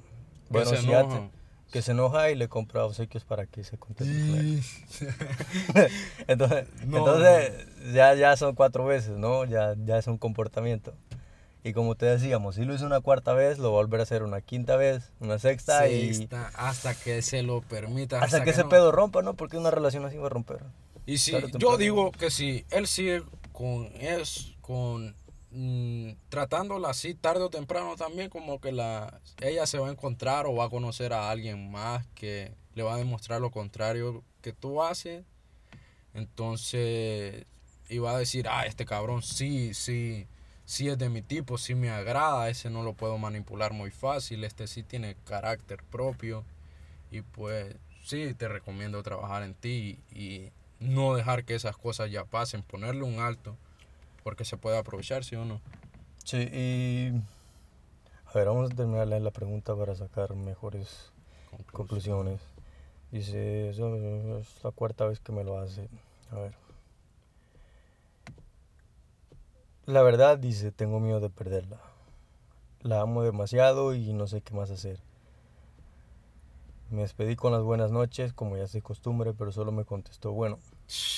Bueno, 0.50 0.70
se 0.72 0.77
si 0.77 0.88
ya 0.88 1.01
te- 1.01 1.05
enoja. 1.17 1.29
Que 1.72 1.81
se 1.81 1.91
enoja 1.91 2.29
y 2.31 2.36
le 2.36 2.48
compra 2.48 2.86
obsequios 2.86 3.25
para 3.25 3.45
que 3.45 3.63
se 3.63 3.77
contente. 3.77 4.63
Entonces, 6.27 6.67
No, 6.86 7.00
entonces 7.00 7.67
Ya, 7.93 8.13
ya 8.15 8.38
son 8.38 8.55
cuatro 8.55 8.86
veces, 8.86 9.17
¿no? 9.17 9.45
Ya, 9.45 9.75
ya 9.86 9.98
es 9.98 10.07
un 10.07 10.17
comportamiento. 10.17 10.93
Y 11.65 11.74
como 11.74 11.95
te 11.95 12.05
decíamos, 12.05 12.55
si 12.55 12.63
lo 12.63 12.75
hizo 12.75 12.86
una 12.86 13.01
cuarta 13.01 13.34
vez, 13.34 13.57
lo 13.57 13.72
va 13.72 13.79
a 13.79 13.81
volver 13.81 14.00
a 14.00 14.03
hacer 14.03 14.22
una 14.22 14.39
quinta 14.39 14.75
vez, 14.75 15.12
una 15.19 15.39
sexta 15.39 15.89
y 15.89 16.29
hasta 16.53 16.93
que 16.93 17.24
se 17.24 17.41
lo 17.41 17.62
permita. 17.62 18.22
hasta 18.22 18.43
que 18.43 18.51
ese 18.51 18.63
no. 18.63 18.69
pedo 18.69 18.91
rompa, 18.91 19.24
¿no? 19.24 19.34
Porque 19.34 19.57
una 19.57 19.72
relación 19.72 20.05
así 20.05 20.15
va 20.15 20.27
a 20.27 20.29
romper. 20.29 20.60
Y 21.07 21.17
si 21.17 21.34
yo 21.57 21.77
digo 21.77 22.12
que 22.12 22.29
si 22.29 22.65
él 22.69 22.86
sigue 22.86 23.24
con 23.51 23.88
es 24.00 24.53
con 24.62 25.15
mm, 25.56 26.12
tratándola 26.30 26.90
así 26.90 27.16
tarde 27.16 27.44
o 27.44 27.50
temprano 27.50 27.96
también 27.96 28.30
como 28.30 28.60
que 28.60 28.72
la 28.72 29.22
ella 29.41 29.65
se 29.65 29.80
va 29.80 29.88
a 29.88 29.91
encontrar 29.91 30.46
o 30.46 30.56
va 30.56 30.65
a 30.65 30.70
conocer 30.70 31.13
a 31.13 31.32
alguien 31.32 31.72
más 31.72 32.06
que 32.15 32.54
le 32.76 32.84
va 32.84 32.96
a 32.96 32.98
demostrar 32.98 33.41
lo 33.41 33.52
contrario 33.52 34.24
que 34.41 34.54
tú 34.54 34.84
haces. 34.84 35.24
Entonces 36.13 37.46
y 37.89 38.00
va 38.00 38.15
a 38.15 38.20
decir, 38.20 38.48
"Ah, 38.50 38.65
este 38.65 38.86
cabrón 38.86 39.22
sí, 39.24 39.74
sí 39.74 40.28
sí 40.65 40.89
es 40.89 40.98
de 40.98 41.10
mi 41.10 41.22
tipo, 41.22 41.58
sí 41.58 41.76
me 41.76 41.89
agrada, 41.89 42.50
ese 42.50 42.70
no 42.70 42.84
lo 42.84 42.94
puedo 42.94 43.18
manipular 43.18 43.72
muy 43.74 43.91
fácil, 43.91 44.44
este 44.44 44.68
sí 44.68 44.84
tiene 44.84 45.15
carácter 45.26 45.84
propio 45.84 46.44
y 47.12 47.22
pues 47.22 47.76
sí 48.04 48.34
te 48.34 48.48
recomiendo 48.48 49.02
trabajar 49.04 49.44
en 49.44 49.54
ti 49.54 50.00
y 50.12 50.50
no 50.80 51.15
dejar 51.15 51.46
que 51.46 51.56
esas 51.56 51.78
cosas 51.78 52.12
ya 52.12 52.26
pasen, 52.26 52.63
ponerle 52.63 53.04
un 53.04 53.20
alto, 53.20 53.58
porque 54.26 54.44
se 54.44 54.58
puede 54.58 54.76
aprovechar, 54.76 55.24
¿sí 55.24 55.36
o 55.36 55.46
no? 55.46 55.62
Sí, 56.24 56.38
y... 56.52 57.12
A 58.26 58.34
ver, 58.34 58.48
vamos 58.48 58.72
a 58.72 58.76
terminar 58.76 59.08
la 59.08 59.30
pregunta 59.30 59.76
para 59.76 59.94
sacar 59.94 60.34
mejores 60.34 61.12
conclusiones. 61.72 62.42
Dice, 63.12 63.70
"Eso 63.70 63.96
es 64.40 64.64
la 64.64 64.72
cuarta 64.72 65.06
vez 65.06 65.20
que 65.20 65.32
me 65.32 65.44
lo 65.44 65.60
hace. 65.60 65.90
A 66.32 66.38
ver. 66.38 66.56
La 69.86 70.02
verdad, 70.02 70.40
dice, 70.40 70.72
tengo 70.72 71.00
miedo 71.00 71.20
de 71.20 71.30
perderla. 71.30 71.80
La 72.82 73.02
amo 73.02 73.22
demasiado 73.22 73.94
y 73.94 74.12
no 74.12 74.26
sé 74.26 74.42
qué 74.42 74.56
más 74.56 74.72
hacer. 74.72 75.00
Me 76.90 77.04
despedí 77.04 77.36
con 77.36 77.52
las 77.52 77.62
buenas 77.62 77.92
noches, 77.92 78.34
como 78.34 78.58
ya 78.58 78.64
es 78.64 78.76
costumbre, 78.82 79.34
pero 79.34 79.52
solo 79.52 79.72
me 79.72 79.86
contestó, 79.86 80.32
bueno, 80.32 80.58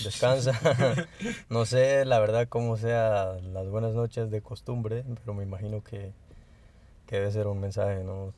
descansa. 0.03 0.53
no 1.49 1.65
sé, 1.65 2.05
la 2.05 2.19
verdad, 2.19 2.47
cómo 2.49 2.77
sea 2.77 3.33
las 3.53 3.67
buenas 3.69 3.93
noches 3.93 4.31
de 4.31 4.41
costumbre, 4.41 5.03
pero 5.21 5.33
me 5.33 5.43
imagino 5.43 5.83
que, 5.83 6.13
que 7.05 7.17
debe 7.17 7.31
ser 7.31 7.47
un 7.47 7.59
mensaje, 7.59 8.03
¿no? 8.03 8.33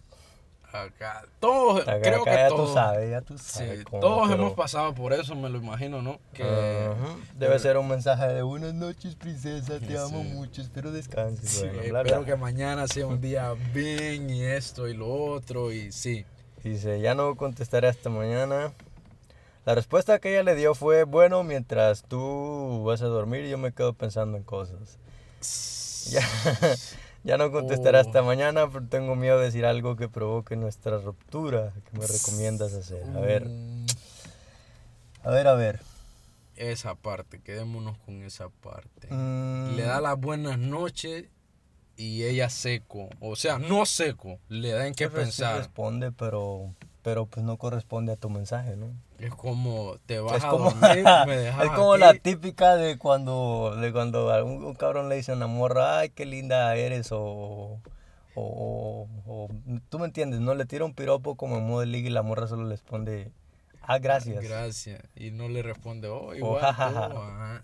Acá, 0.71 1.25
todos, 1.39 1.81
Acá, 1.81 1.99
creo 1.99 2.21
acá 2.21 2.31
que 2.31 2.37
ya 2.37 2.47
todos, 2.49 2.67
tú 2.69 2.73
sabes, 2.75 3.09
ya 3.09 3.21
tú 3.21 3.37
sí, 3.39 3.43
sabes. 3.43 3.83
cómo, 3.85 4.01
todos 4.01 4.29
pero- 4.29 4.41
hemos 4.43 4.53
pasado 4.53 4.93
por 4.93 5.13
eso, 5.13 5.33
me 5.35 5.49
lo 5.49 5.57
imagino, 5.57 6.03
¿no? 6.03 6.19
Que 6.31 6.43
Ajá. 6.43 7.15
Debe 7.35 7.57
ser 7.57 7.77
un 7.79 7.87
mensaje 7.87 8.27
de 8.27 8.43
buenas 8.43 8.75
noches, 8.75 9.15
princesa, 9.15 9.79
te 9.79 9.87
Sí. 9.87 9.95
amo 9.97 10.23
mucho, 10.23 10.61
espero 10.61 10.91
descanses. 10.91 11.49
Sí, 11.49 11.65
bueno, 11.65 11.81
bla, 11.89 12.01
espero 12.01 12.17
bla. 12.19 12.25
que 12.27 12.35
mañana 12.35 12.87
sea 12.87 13.07
un 13.07 13.19
día 13.19 13.53
bien 13.73 14.29
y 14.29 14.43
esto 14.43 14.87
y 14.87 14.93
lo 14.93 15.11
otro 15.11 15.71
y 15.71 15.91
sí. 15.91 16.23
Dice, 16.63 16.99
ya 17.01 17.15
no 17.15 17.35
contestaré 17.35 17.87
hasta 17.87 18.11
mañana. 18.11 18.71
La 19.69 19.75
respuesta 19.75 20.17
que 20.17 20.31
ella 20.33 20.41
le 20.41 20.55
dio 20.55 20.73
fue, 20.73 21.03
bueno, 21.03 21.43
mientras 21.43 22.01
tú 22.01 22.81
vas 22.87 23.03
a 23.03 23.05
dormir, 23.05 23.45
yo 23.45 23.59
me 23.59 23.71
quedo 23.71 23.93
pensando 23.93 24.35
en 24.35 24.41
cosas. 24.43 24.97
Ya, 26.09 26.27
ya 27.23 27.37
no 27.37 27.51
contestaré 27.51 27.99
Oh. 27.99 28.01
hasta 28.01 28.23
mañana, 28.23 28.67
pero 28.67 28.87
tengo 28.87 29.15
miedo 29.15 29.37
de 29.37 29.45
decir 29.45 29.67
algo 29.67 29.95
que 29.95 30.09
provoque 30.09 30.55
nuestra 30.55 30.97
ruptura. 30.97 31.71
¿Qué 31.91 31.99
me 31.99 32.07
recomiendas 32.07 32.73
hacer? 32.73 33.03
A 33.15 33.19
ver, 33.19 33.45
Mm, 33.45 33.85
a 35.25 35.29
ver, 35.29 35.47
a 35.47 35.53
ver. 35.53 35.81
Esa 36.55 36.95
parte, 36.95 37.39
quedémonos 37.39 37.95
con 37.99 38.23
esa 38.23 38.49
parte. 38.49 39.07
Mm, 39.11 39.75
Le 39.75 39.83
da 39.83 40.01
las 40.01 40.19
buenas 40.19 40.57
noches 40.57 41.25
y 41.95 42.23
ella 42.23 42.49
seco. 42.49 43.09
O 43.19 43.35
sea, 43.35 43.59
no 43.59 43.85
seco, 43.85 44.39
le 44.47 44.71
da 44.71 44.87
en 44.87 44.95
qué 44.95 45.09
re- 45.09 45.11
sí 45.11 45.15
pensar. 45.25 45.59
responde, 45.59 46.11
pero, 46.11 46.73
pero 47.03 47.27
pues 47.27 47.45
no 47.45 47.57
corresponde 47.57 48.13
a 48.13 48.15
tu 48.15 48.31
mensaje, 48.31 48.75
¿no? 48.75 48.87
Es 49.19 49.35
como 49.35 49.97
te 50.05 50.19
vas 50.19 50.37
Es 50.37 50.43
a 50.45 50.49
como, 50.49 50.71
dormir, 50.71 51.03
me 51.27 51.37
dejas 51.37 51.65
es 51.65 51.71
como 51.71 51.93
aquí. 51.93 52.01
la 52.01 52.13
típica 52.13 52.75
de 52.75 52.97
cuando, 52.97 53.75
de 53.79 53.91
cuando 53.91 54.31
a 54.31 54.43
un, 54.43 54.63
un 54.63 54.75
cabrón 54.75 55.09
le 55.09 55.15
dice 55.15 55.31
a 55.31 55.35
una 55.35 55.47
morra, 55.47 55.99
ay, 55.99 56.09
qué 56.09 56.25
linda 56.25 56.75
eres, 56.75 57.11
o, 57.11 57.19
o, 57.19 57.77
o- 58.35 59.07
o- 59.27 59.49
tú 59.89 59.99
me 59.99 60.05
entiendes, 60.05 60.39
¿no? 60.39 60.55
Le 60.55 60.65
tira 60.65 60.85
un 60.85 60.93
piropo 60.93 61.35
como 61.35 61.57
en 61.57 61.67
modo 61.67 61.81
de 61.81 61.87
liga 61.87 62.07
y 62.09 62.11
la 62.13 62.21
morra 62.23 62.47
solo 62.47 62.63
le 62.63 62.69
responde, 62.71 63.31
ah, 63.81 63.99
gracias. 63.99 64.41
Gracias. 64.43 65.01
Y 65.15 65.31
no 65.31 65.49
le 65.49 65.61
responde, 65.63 66.07
oh, 66.07 66.33
igual 66.33 66.61
jajaja. 66.61 67.09
tú", 67.09 67.17
ajá. 67.17 67.63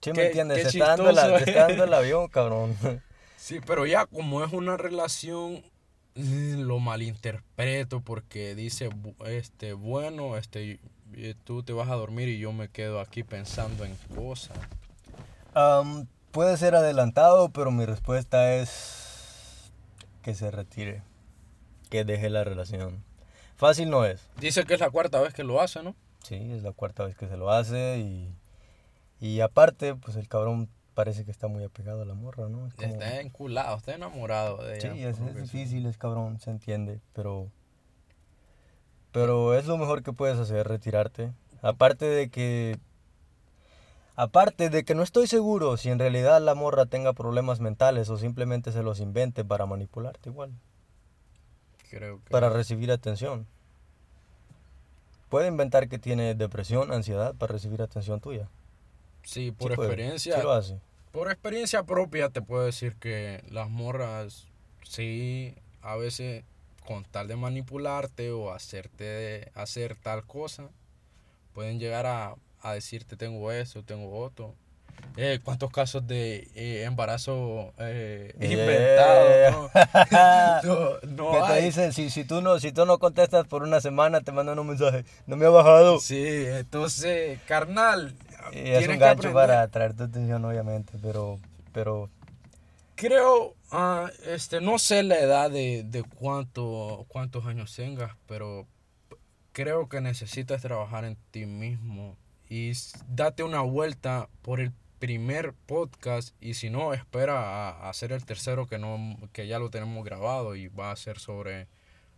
¿Sí 0.00 0.12
me 0.12 0.26
entiendes? 0.26 0.58
qué 0.58 0.62
Te 0.64 0.68
está, 0.78 0.96
dando 0.96 1.12
la- 1.12 1.36
te 1.38 1.44
está 1.44 1.50
eh. 1.50 1.68
dando 1.68 1.84
el 1.84 1.92
avión, 1.94 2.28
cabrón. 2.28 2.76
Sí, 3.36 3.60
pero 3.66 3.84
ya 3.86 4.06
como 4.06 4.42
es 4.44 4.52
una 4.52 4.76
relación, 4.76 5.62
lo 6.18 6.78
malinterpreto 6.80 8.00
porque 8.00 8.54
dice, 8.54 8.90
este, 9.26 9.72
bueno, 9.72 10.36
este, 10.36 10.80
tú 11.44 11.62
te 11.62 11.72
vas 11.72 11.88
a 11.88 11.94
dormir 11.94 12.28
y 12.28 12.38
yo 12.38 12.52
me 12.52 12.68
quedo 12.68 13.00
aquí 13.00 13.22
pensando 13.22 13.84
en 13.84 13.94
cosas. 14.14 14.58
Am, 15.54 16.06
puede 16.32 16.56
ser 16.56 16.74
adelantado, 16.74 17.50
pero 17.50 17.70
mi 17.70 17.84
respuesta 17.84 18.54
es 18.54 19.72
que 20.22 20.34
se 20.34 20.50
retire, 20.50 21.02
que 21.88 22.04
deje 22.04 22.30
la 22.30 22.44
relación. 22.44 23.04
Fácil 23.56 23.90
no 23.90 24.04
es. 24.04 24.20
Dice 24.40 24.64
que 24.64 24.74
es 24.74 24.80
la 24.80 24.90
cuarta 24.90 25.20
vez 25.20 25.34
que 25.34 25.44
lo 25.44 25.60
hace, 25.60 25.82
¿no? 25.82 25.94
Sí, 26.22 26.34
es 26.52 26.62
la 26.62 26.72
cuarta 26.72 27.04
vez 27.04 27.16
que 27.16 27.28
se 27.28 27.36
lo 27.36 27.50
hace 27.50 27.98
y, 27.98 28.34
y 29.20 29.40
aparte, 29.40 29.94
pues 29.94 30.16
el 30.16 30.28
cabrón 30.28 30.68
parece 30.98 31.24
que 31.24 31.30
está 31.30 31.46
muy 31.46 31.62
apegado 31.62 32.02
a 32.02 32.04
la 32.04 32.14
morra, 32.14 32.48
¿no? 32.48 32.66
Es 32.66 32.74
como- 32.74 32.88
Está 32.88 33.20
enculado, 33.20 33.76
está 33.76 33.94
enamorado 33.94 34.56
de 34.64 34.78
ella. 34.78 34.94
sí, 34.94 35.04
es, 35.04 35.36
difícil, 35.36 35.86
es 35.86 35.96
cabrón, 35.96 36.40
se 36.40 36.50
entiende, 36.50 37.00
pero, 37.12 37.52
pero 39.12 39.54
es 39.54 39.66
lo 39.66 39.78
mejor 39.78 40.02
que 40.02 40.12
puedes 40.12 40.36
hacer, 40.40 40.66
retirarte. 40.66 41.32
Aparte 41.62 42.04
de 42.04 42.30
que 42.30 42.80
Aparte 44.16 44.70
de 44.70 44.82
que 44.82 44.96
no 44.96 45.04
estoy 45.04 45.28
seguro 45.28 45.76
si 45.76 45.88
en 45.88 46.00
realidad 46.00 46.42
la 46.42 46.56
morra 46.56 46.86
tenga 46.86 47.12
problemas 47.12 47.60
mentales 47.60 48.10
o 48.10 48.16
simplemente 48.16 48.72
se 48.72 48.82
los 48.82 48.98
invente 48.98 49.44
para 49.44 49.66
manipularte 49.66 50.30
igual. 50.30 50.50
Creo 51.88 52.20
que... 52.24 52.30
Para 52.30 52.48
recibir 52.48 52.90
atención. 52.90 53.46
Puede 55.28 55.46
inventar 55.46 55.88
que 55.88 56.00
tiene 56.00 56.34
depresión, 56.34 56.92
ansiedad 56.92 57.36
para 57.36 57.52
recibir 57.52 57.82
atención 57.82 58.18
tuya. 58.20 58.48
Sí, 59.22 59.52
por 59.52 59.70
Sí 59.70 59.76
puede, 59.76 59.88
experiencia. 59.90 60.34
sí 60.36 60.42
lo 60.42 60.50
hace. 60.50 60.80
Por 61.18 61.32
experiencia 61.32 61.82
propia 61.82 62.28
te 62.28 62.42
puedo 62.42 62.64
decir 62.64 62.94
que 62.94 63.42
las 63.50 63.68
morras, 63.68 64.46
sí, 64.84 65.52
a 65.82 65.96
veces 65.96 66.44
con 66.86 67.02
tal 67.02 67.26
de 67.26 67.34
manipularte 67.34 68.30
o 68.30 68.52
hacerte 68.52 69.50
hacer 69.56 69.96
tal 69.96 70.24
cosa, 70.24 70.68
pueden 71.54 71.80
llegar 71.80 72.06
a, 72.06 72.36
a 72.62 72.72
decirte 72.72 73.16
tengo 73.16 73.50
eso, 73.50 73.82
tengo 73.82 74.16
otro. 74.16 74.54
Eh, 75.16 75.40
¿Cuántos 75.42 75.72
casos 75.72 76.06
de 76.06 76.48
eh, 76.54 76.84
embarazo 76.84 77.72
eh, 77.78 78.32
inventado? 78.40 79.70
No, 80.62 81.00
no, 81.02 81.30
no 81.32 81.32
que 81.32 81.52
te 81.52 81.62
dicen, 81.62 81.92
si, 81.92 82.10
si, 82.10 82.24
tú 82.24 82.40
no, 82.40 82.60
si 82.60 82.70
tú 82.70 82.86
no 82.86 83.00
contestas 83.00 83.44
por 83.48 83.64
una 83.64 83.80
semana, 83.80 84.20
te 84.20 84.30
mandan 84.30 84.60
un 84.60 84.68
mensaje. 84.68 85.04
No 85.26 85.34
me 85.34 85.46
ha 85.46 85.50
bajado. 85.50 85.98
Sí, 85.98 86.44
entonces, 86.46 87.40
carnal, 87.48 88.14
Y 88.52 88.70
es 88.70 88.88
un 88.88 88.98
gancho 88.98 89.32
para 89.32 89.62
atraer 89.62 89.94
tu 89.94 90.04
atención, 90.04 90.44
obviamente. 90.44 90.98
Pero, 91.02 91.38
pero 91.72 92.10
Creo, 92.98 93.54
ah, 93.70 94.10
este, 94.26 94.60
no 94.60 94.76
sé 94.80 95.04
la 95.04 95.20
edad 95.20 95.52
de, 95.52 95.84
de 95.84 96.02
cuánto, 96.02 97.06
cuántos 97.06 97.46
años 97.46 97.72
tengas, 97.76 98.10
pero 98.26 98.66
creo 99.52 99.88
que 99.88 100.00
necesitas 100.00 100.62
trabajar 100.62 101.04
en 101.04 101.16
ti 101.30 101.46
mismo 101.46 102.16
y 102.48 102.72
date 103.06 103.44
una 103.44 103.60
vuelta 103.60 104.28
por 104.42 104.58
el 104.58 104.72
primer 104.98 105.52
podcast 105.52 106.34
y 106.40 106.54
si 106.54 106.70
no, 106.70 106.92
espera 106.92 107.68
a, 107.68 107.70
a 107.70 107.88
hacer 107.88 108.10
el 108.10 108.24
tercero 108.24 108.66
que, 108.66 108.78
no, 108.78 109.16
que 109.32 109.46
ya 109.46 109.60
lo 109.60 109.70
tenemos 109.70 110.04
grabado 110.04 110.56
y 110.56 110.66
va 110.66 110.90
a 110.90 110.96
ser 110.96 111.20
sobre, 111.20 111.68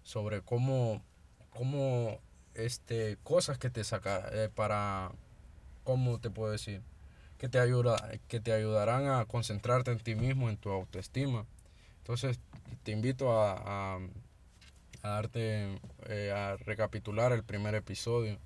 sobre 0.03 0.41
cómo, 0.41 1.03
cómo 1.51 2.21
este, 2.55 3.19
cosas 3.23 3.59
que 3.59 3.69
te 3.69 3.85
saca 3.85 4.31
eh, 4.33 4.49
para, 4.49 5.13
¿cómo 5.85 6.19
te 6.21 6.31
puedo 6.31 6.53
decir? 6.53 6.83
que 7.39 7.49
te, 7.49 7.59
ayuda, 7.59 7.97
que 8.29 8.39
te 8.39 8.53
ayudarán 8.53 9.07
a 9.09 9.25
concentrarte 9.25 9.91
en 9.91 9.99
ti 9.99 10.15
mismo, 10.15 10.51
en 10.51 10.59
tu 10.59 10.69
autoestima. 10.69 11.47
Entonces, 12.03 12.39
te 12.83 12.93
invito 12.93 13.33
a, 13.33 13.95
a, 13.95 13.99
a 15.03 15.09
darte, 15.09 15.79
eh, 16.07 16.33
a 16.33 16.59
recapitular 16.59 17.33
el 17.33 17.43
primer 17.43 17.75
episodio, 17.75 18.37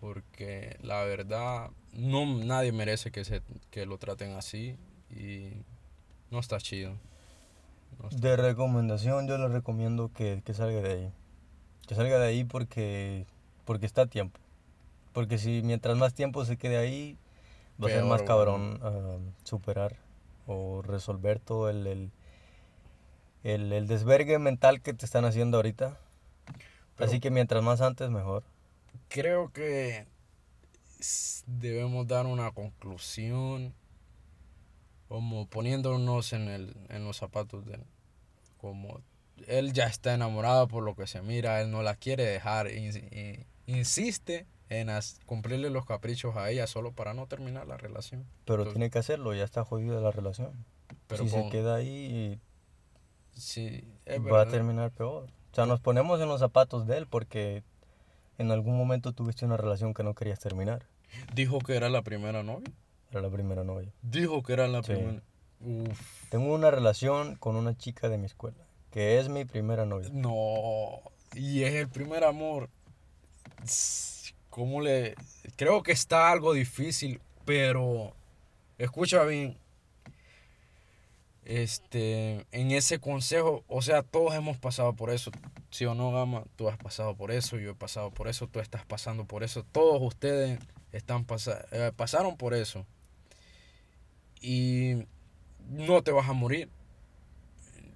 porque 0.00 0.76
la 0.82 1.02
verdad, 1.04 1.70
no, 1.94 2.26
nadie 2.44 2.72
merece 2.72 3.10
que, 3.10 3.24
se, 3.24 3.40
que 3.70 3.86
lo 3.86 3.96
traten 3.96 4.32
así 4.32 4.76
y 5.10 5.52
no 6.30 6.40
está 6.40 6.58
chido. 6.58 6.92
No 8.02 8.08
está- 8.10 8.20
de 8.28 8.36
recomendación 8.36 9.28
yo 9.28 9.38
le 9.38 9.48
recomiendo 9.48 10.12
que, 10.12 10.42
que 10.44 10.52
salga 10.52 10.82
de 10.82 10.92
ahí. 10.92 11.12
Que 11.88 11.94
salga 11.94 12.18
de 12.18 12.26
ahí 12.26 12.44
porque, 12.44 13.24
porque 13.64 13.86
está 13.86 14.02
a 14.02 14.06
tiempo. 14.06 14.38
Porque 15.12 15.38
si 15.38 15.62
mientras 15.62 15.96
más 15.96 16.14
tiempo 16.14 16.44
se 16.44 16.56
quede 16.56 16.76
ahí, 16.76 17.16
va 17.82 17.88
a 17.88 17.90
ser 17.90 18.04
más 18.04 18.22
cabrón 18.22 18.78
ah, 18.82 19.18
superar 19.44 19.96
o 20.46 20.82
resolver 20.82 21.38
todo 21.40 21.68
el, 21.70 21.86
el, 21.86 22.10
el, 23.44 23.72
el 23.72 23.86
desvergue 23.86 24.38
mental 24.38 24.80
que 24.82 24.94
te 24.94 25.04
están 25.04 25.24
haciendo 25.24 25.58
ahorita. 25.58 25.98
Pero- 26.96 27.08
Así 27.08 27.20
que 27.20 27.30
mientras 27.30 27.62
más 27.62 27.80
antes, 27.80 28.10
mejor. 28.10 28.44
creo 29.08 29.50
que 29.52 30.06
debemos 31.46 32.06
dar 32.06 32.26
una 32.26 32.50
conclusión 32.52 33.72
como 35.08 35.46
poniéndonos 35.46 36.32
en, 36.32 36.48
el, 36.48 36.76
en 36.88 37.04
los 37.04 37.16
zapatos 37.16 37.64
de 37.66 37.74
él. 37.74 37.84
Como 38.60 39.00
él 39.48 39.72
ya 39.72 39.86
está 39.86 40.14
enamorado 40.14 40.68
por 40.68 40.84
lo 40.84 40.94
que 40.94 41.06
se 41.06 41.22
mira, 41.22 41.60
él 41.62 41.70
no 41.70 41.82
la 41.82 41.94
quiere 41.96 42.24
dejar, 42.24 42.70
in- 42.70 43.08
in- 43.10 43.46
insiste 43.66 44.46
en 44.70 44.88
cumplirle 45.26 45.68
los 45.68 45.84
caprichos 45.84 46.36
a 46.36 46.48
ella 46.50 46.66
solo 46.66 46.92
para 46.92 47.12
no 47.12 47.26
terminar 47.26 47.66
la 47.66 47.76
relación. 47.76 48.24
Pero 48.46 48.62
Entonces, 48.62 48.74
tiene 48.74 48.90
que 48.90 48.98
hacerlo, 49.00 49.34
ya 49.34 49.44
está 49.44 49.64
jodida 49.64 50.00
la 50.00 50.10
relación. 50.12 50.64
pero 51.06 51.24
si 51.24 51.28
se 51.30 51.40
con- 51.40 51.50
queda 51.50 51.74
ahí, 51.74 52.40
sí, 53.32 53.84
es 54.06 54.20
va 54.24 54.42
a 54.42 54.48
terminar 54.48 54.90
peor. 54.92 55.24
O 55.52 55.54
sea, 55.54 55.66
nos 55.66 55.80
ponemos 55.80 56.20
en 56.20 56.28
los 56.28 56.40
zapatos 56.40 56.86
de 56.86 56.96
él 56.98 57.06
porque 57.08 57.62
en 58.38 58.50
algún 58.52 58.76
momento 58.78 59.12
tuviste 59.12 59.44
una 59.44 59.56
relación 59.56 59.92
que 59.92 60.02
no 60.04 60.14
querías 60.14 60.38
terminar. 60.38 60.86
Dijo 61.34 61.58
que 61.58 61.74
era 61.76 61.88
la 61.90 62.02
primera 62.02 62.42
novia. 62.44 62.72
Era 63.10 63.20
la 63.22 63.30
primera 63.30 63.64
novia. 63.64 63.92
Dijo 64.02 64.42
que 64.44 64.52
era 64.52 64.68
la 64.68 64.82
Sí. 64.84 64.92
primera. 64.94 65.22
Uf. 65.60 66.28
Tengo 66.30 66.54
una 66.54 66.70
relación 66.70 67.34
con 67.36 67.56
una 67.56 67.76
chica 67.76 68.08
de 68.08 68.16
mi 68.18 68.26
escuela, 68.26 68.64
que 68.92 69.18
es 69.18 69.28
mi 69.28 69.44
primera 69.44 69.84
novia. 69.84 70.08
No, 70.12 71.00
y 71.34 71.64
es 71.64 71.74
el 71.74 71.88
primer 71.88 72.22
amor. 72.24 72.70
¿Cómo 74.60 74.82
le.? 74.82 75.14
Creo 75.56 75.82
que 75.82 75.92
está 75.92 76.30
algo 76.30 76.52
difícil, 76.52 77.18
pero. 77.46 78.14
Escucha 78.76 79.24
bien. 79.24 79.56
Este. 81.46 82.44
En 82.52 82.70
ese 82.70 82.98
consejo, 82.98 83.64
o 83.68 83.80
sea, 83.80 84.02
todos 84.02 84.34
hemos 84.34 84.58
pasado 84.58 84.92
por 84.92 85.08
eso. 85.08 85.30
Sí 85.70 85.86
o 85.86 85.94
no, 85.94 86.12
Gama, 86.12 86.44
tú 86.56 86.68
has 86.68 86.76
pasado 86.76 87.16
por 87.16 87.30
eso, 87.30 87.56
yo 87.56 87.70
he 87.70 87.74
pasado 87.74 88.10
por 88.10 88.28
eso, 88.28 88.48
tú 88.48 88.60
estás 88.60 88.84
pasando 88.84 89.24
por 89.24 89.44
eso. 89.44 89.64
Todos 89.64 90.02
ustedes 90.02 90.58
están 90.92 91.24
eh, 91.72 91.92
pasaron 91.96 92.36
por 92.36 92.52
eso. 92.52 92.84
Y 94.42 95.06
no 95.70 96.02
te 96.02 96.12
vas 96.12 96.28
a 96.28 96.34
morir 96.34 96.68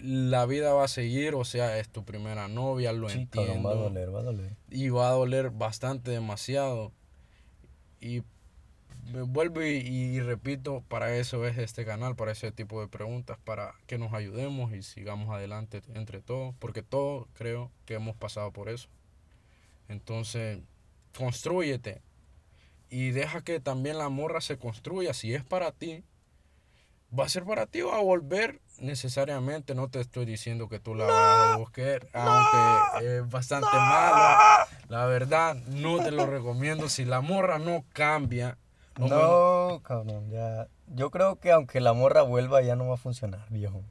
la 0.04 0.44
vida 0.46 0.72
va 0.74 0.84
a 0.84 0.88
seguir, 0.88 1.34
o 1.34 1.44
sea, 1.44 1.78
es 1.78 1.88
tu 1.88 2.04
primera 2.04 2.46
novia, 2.48 2.92
lo 2.92 3.08
Sí, 3.08 3.26
cabrón, 3.26 3.56
entiendo. 3.56 3.68
va 3.68 3.74
a 3.74 3.78
doler, 3.78 4.14
va 4.14 4.20
a 4.20 4.22
doler. 4.22 4.56
Y 4.70 4.88
va 4.90 5.08
a 5.08 5.12
doler 5.12 5.50
bastante, 5.50 6.10
demasiado. 6.10 6.92
Y 8.00 8.22
me 9.12 9.22
vuelvo 9.22 9.62
y, 9.62 9.76
y 9.76 10.20
repito, 10.20 10.82
para 10.88 11.16
eso 11.16 11.46
es 11.46 11.56
este 11.58 11.84
canal, 11.84 12.16
para 12.16 12.32
ese 12.32 12.52
tipo 12.52 12.80
de 12.80 12.88
preguntas, 12.88 13.38
para 13.44 13.74
que 13.86 13.98
nos 13.98 14.12
ayudemos 14.12 14.72
y 14.72 14.82
sigamos 14.82 15.30
adelante 15.34 15.82
entre 15.94 16.20
todos, 16.20 16.54
porque 16.58 16.82
todos 16.82 17.26
creo 17.34 17.70
que 17.86 17.94
hemos 17.94 18.16
pasado 18.16 18.52
por 18.52 18.68
eso. 18.68 18.88
Entonces, 19.88 20.60
construyete 21.16 22.02
y 22.90 23.10
deja 23.10 23.42
que 23.42 23.60
también 23.60 23.98
la 23.98 24.08
morra 24.08 24.40
se 24.40 24.58
construya. 24.58 25.14
Si 25.14 25.34
es 25.34 25.44
para 25.44 25.72
ti, 25.72 26.04
va 27.18 27.24
a 27.24 27.28
ser 27.28 27.44
para 27.44 27.66
ti 27.66 27.80
va 27.82 27.96
a 27.96 28.02
volver 28.02 28.60
necesariamente. 28.78 29.74
No 29.74 29.88
te 29.88 30.00
estoy 30.00 30.24
diciendo 30.24 30.68
que 30.68 30.80
tú 30.80 30.94
la 30.94 31.04
vas 31.06 31.54
a 31.54 31.56
buscar, 31.58 32.06
aunque 32.12 33.06
es 33.16 33.28
bastante 33.30 33.66
malo. 33.76 34.38
La 34.88 35.06
verdad, 35.06 35.54
no 35.54 36.02
te 36.02 36.10
lo 36.10 36.26
recomiendo. 36.26 36.88
Si 36.88 37.04
la 37.04 37.20
morra 37.20 37.58
no 37.58 37.84
cambia, 37.92 38.58
no 38.98 39.06
me- 39.08 39.14
No, 39.14 39.80
cabrón, 39.82 40.30
ya. 40.30 40.68
Yo 40.88 41.10
creo 41.10 41.36
que 41.40 41.50
aunque 41.52 41.80
la 41.80 41.92
morra 41.92 42.22
vuelva 42.22 42.62
ya 42.62 42.76
no 42.76 42.88
va 42.88 42.94
a 42.94 42.98
funcionar, 42.98 43.46
viejo. 43.50 43.82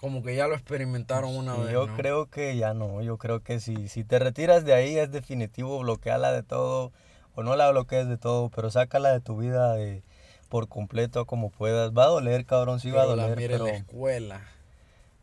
como 0.00 0.22
que 0.22 0.36
ya 0.36 0.46
lo 0.46 0.54
experimentaron 0.54 1.36
una 1.36 1.54
Sí, 1.56 1.60
vez. 1.62 1.72
yo 1.72 1.86
¿no? 1.88 1.96
creo 1.96 2.26
que 2.26 2.56
ya 2.56 2.72
no, 2.72 3.02
yo 3.02 3.18
creo 3.18 3.40
que 3.42 3.58
si, 3.58 3.88
si 3.88 4.04
te 4.04 4.20
retiras 4.20 4.64
de 4.64 4.72
ahí 4.72 4.96
es 4.96 5.10
definitivo, 5.10 5.80
bloqueala 5.80 6.30
de 6.30 6.44
todo, 6.44 6.92
o 7.34 7.42
no 7.42 7.56
la 7.56 7.68
bloquees 7.72 8.06
de 8.08 8.16
todo, 8.16 8.48
pero 8.48 8.70
sácala 8.70 9.10
de 9.12 9.20
tu 9.20 9.36
vida 9.36 9.72
de, 9.74 10.04
por 10.48 10.68
completo 10.68 11.26
como 11.26 11.50
puedas. 11.50 11.92
Va 11.92 12.04
a 12.04 12.08
doler, 12.08 12.44
cabrón, 12.46 12.80
sí 12.80 12.90
va 12.90 13.02
a 13.02 13.04
Pero 13.04 13.16
la 13.16 13.22
doler, 13.28 13.42
en 13.42 13.50
pero, 13.50 13.64
la 13.66 13.70
escuela. 13.72 14.40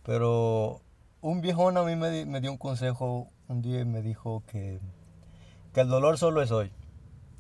pero 0.03 0.81
un 1.21 1.41
viejón 1.41 1.77
a 1.77 1.83
mí 1.83 1.95
me, 1.95 2.09
di- 2.11 2.25
me 2.25 2.41
dio 2.41 2.51
un 2.51 2.57
consejo 2.57 3.27
un 3.47 3.61
día 3.61 3.79
y 3.81 3.85
me 3.85 4.01
dijo 4.01 4.43
que, 4.51 4.79
que 5.73 5.81
el 5.81 5.88
dolor 5.89 6.17
solo 6.17 6.41
es 6.41 6.51
hoy, 6.51 6.71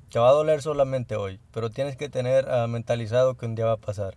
que 0.09 0.19
va 0.19 0.29
a 0.29 0.33
doler 0.33 0.61
solamente 0.61 1.15
hoy, 1.15 1.39
pero 1.51 1.69
tienes 1.69 1.95
que 1.95 2.09
tener 2.09 2.49
ah, 2.49 2.67
mentalizado 2.67 3.35
que 3.35 3.45
un 3.45 3.55
día 3.55 3.65
va 3.65 3.73
a 3.73 3.77
pasar. 3.77 4.15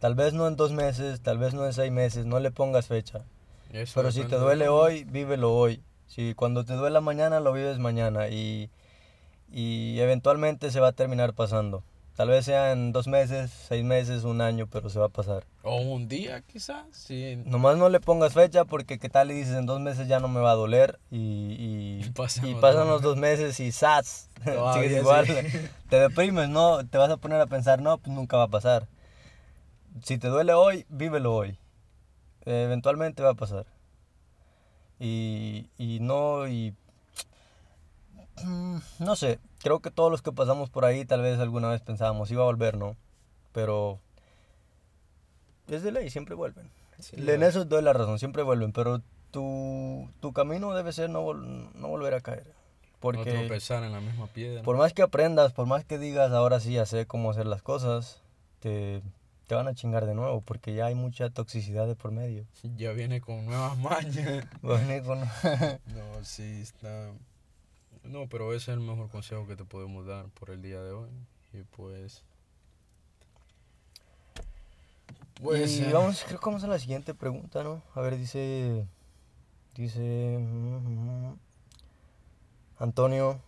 Tal 0.00 0.14
vez 0.14 0.34
no 0.34 0.46
en 0.46 0.56
dos 0.56 0.72
meses, 0.72 1.20
tal 1.22 1.38
vez 1.38 1.54
no 1.54 1.64
en 1.64 1.72
seis 1.72 1.90
meses, 1.90 2.26
no 2.26 2.38
le 2.40 2.50
pongas 2.50 2.86
fecha. 2.86 3.24
Eso 3.72 3.94
Pero 4.00 4.12
si 4.12 4.24
te 4.24 4.36
duele 4.36 4.68
hoy, 4.68 5.04
vívelo 5.04 5.54
hoy. 5.54 5.82
Si 6.06 6.34
cuando 6.34 6.64
te 6.64 6.74
duela 6.74 7.00
mañana, 7.00 7.40
lo 7.40 7.52
vives 7.52 7.78
mañana. 7.78 8.28
Y, 8.28 8.70
y 9.50 9.98
eventualmente 10.00 10.70
se 10.70 10.80
va 10.80 10.88
a 10.88 10.92
terminar 10.92 11.32
pasando. 11.34 11.82
Tal 12.16 12.30
vez 12.30 12.46
sea 12.46 12.72
en 12.72 12.92
dos 12.92 13.08
meses, 13.08 13.50
seis 13.68 13.84
meses, 13.84 14.24
un 14.24 14.40
año, 14.40 14.66
pero 14.66 14.88
se 14.88 14.98
va 14.98 15.06
a 15.06 15.10
pasar. 15.10 15.44
O 15.62 15.76
un 15.76 16.08
día 16.08 16.40
quizás. 16.40 16.86
Sí. 16.90 17.36
Nomás 17.44 17.76
no 17.76 17.90
le 17.90 18.00
pongas 18.00 18.32
fecha 18.32 18.64
porque 18.64 18.98
qué 18.98 19.10
tal 19.10 19.30
y 19.30 19.34
dices 19.34 19.54
en 19.54 19.66
dos 19.66 19.80
meses 19.80 20.08
ya 20.08 20.18
no 20.18 20.26
me 20.26 20.40
va 20.40 20.52
a 20.52 20.54
doler 20.54 20.98
y, 21.10 21.18
y, 21.18 22.04
Y 22.06 22.10
pasan 22.12 22.46
y 22.46 22.52
los 22.52 22.60
pasan 22.62 22.86
dos 22.86 22.88
los 22.88 23.02
dos 23.02 23.16
meses 23.18 23.60
y 23.60 23.70
¡zas! 23.70 24.30
Sigues 24.74 24.92
igual. 24.92 25.26
sí. 25.26 25.34
Te 25.90 26.00
deprimes, 26.00 26.48
¿no? 26.48 26.86
Te 26.86 26.96
vas 26.96 27.10
a 27.10 27.18
poner 27.18 27.38
a 27.38 27.46
pensar, 27.46 27.82
no, 27.82 27.98
pues 27.98 28.16
nunca 28.16 28.38
va 28.38 28.44
a 28.44 28.48
pasar. 28.48 28.88
Si 30.02 30.16
te 30.16 30.28
duele 30.28 30.54
hoy, 30.54 30.86
vívelo 30.88 31.34
hoy. 31.34 31.58
Eh, 32.46 32.62
eventualmente 32.64 33.22
va 33.22 33.30
a 33.30 33.34
pasar. 33.34 33.66
Y, 34.98 35.68
y 35.76 36.00
no, 36.00 36.48
y... 36.48 36.74
No 38.98 39.16
sé, 39.16 39.38
creo 39.66 39.80
que 39.80 39.90
todos 39.90 40.12
los 40.12 40.22
que 40.22 40.30
pasamos 40.30 40.70
por 40.70 40.84
ahí 40.84 41.04
tal 41.04 41.22
vez 41.22 41.40
alguna 41.40 41.68
vez 41.68 41.80
pensábamos 41.80 42.30
iba 42.30 42.42
a 42.42 42.46
volver, 42.46 42.76
¿no? 42.76 42.96
Pero 43.50 43.98
es 45.66 45.82
de 45.82 45.90
ley, 45.90 46.08
siempre 46.08 46.36
vuelven. 46.36 46.70
en 47.10 47.42
eso 47.42 47.64
doy 47.64 47.82
la 47.82 47.92
razón, 47.92 48.20
siempre 48.20 48.44
vuelven, 48.44 48.70
pero 48.70 49.02
tu, 49.32 50.08
tu 50.20 50.32
camino 50.32 50.72
debe 50.72 50.92
ser 50.92 51.10
no, 51.10 51.34
no 51.34 51.88
volver 51.88 52.14
a 52.14 52.20
caer. 52.20 52.46
Porque 53.00 53.32
no 53.32 53.40
tropezar 53.40 53.82
en 53.82 53.90
la 53.90 54.00
misma 54.00 54.28
piedra. 54.28 54.62
Por 54.62 54.76
más 54.76 54.92
que 54.92 55.02
aprendas, 55.02 55.52
por 55.52 55.66
más 55.66 55.84
que 55.84 55.98
digas 55.98 56.30
ahora 56.30 56.60
sí 56.60 56.74
ya 56.74 56.86
sé 56.86 57.06
cómo 57.06 57.32
hacer 57.32 57.46
las 57.46 57.62
cosas, 57.62 58.22
te, 58.60 59.02
te 59.48 59.56
van 59.56 59.66
a 59.66 59.74
chingar 59.74 60.06
de 60.06 60.14
nuevo 60.14 60.42
porque 60.42 60.74
ya 60.74 60.86
hay 60.86 60.94
mucha 60.94 61.28
toxicidad 61.30 61.88
de 61.88 61.96
por 61.96 62.12
medio. 62.12 62.46
Ya 62.76 62.92
viene 62.92 63.20
con 63.20 63.44
nuevas 63.44 63.76
mañas. 63.78 64.46
viene 64.62 65.02
con... 65.02 65.18
no, 65.22 66.22
sí, 66.22 66.60
está... 66.62 67.10
No, 68.08 68.28
pero 68.28 68.52
ese 68.54 68.72
es 68.72 68.78
el 68.78 68.80
mejor 68.80 69.10
consejo 69.10 69.46
que 69.46 69.56
te 69.56 69.64
podemos 69.64 70.06
dar 70.06 70.26
por 70.30 70.50
el 70.50 70.62
día 70.62 70.82
de 70.82 70.92
hoy. 70.92 71.10
Y 71.52 71.62
pues... 71.62 72.22
Pues... 75.42 75.78
Y 75.80 75.92
vamos, 75.92 76.24
creo 76.26 76.40
que 76.40 76.46
vamos 76.46 76.64
a 76.64 76.68
la 76.68 76.78
siguiente 76.78 77.14
pregunta, 77.14 77.62
¿no? 77.62 77.82
A 77.94 78.00
ver, 78.00 78.16
dice... 78.16 78.86
Dice... 79.74 80.38
Antonio. 82.78 83.40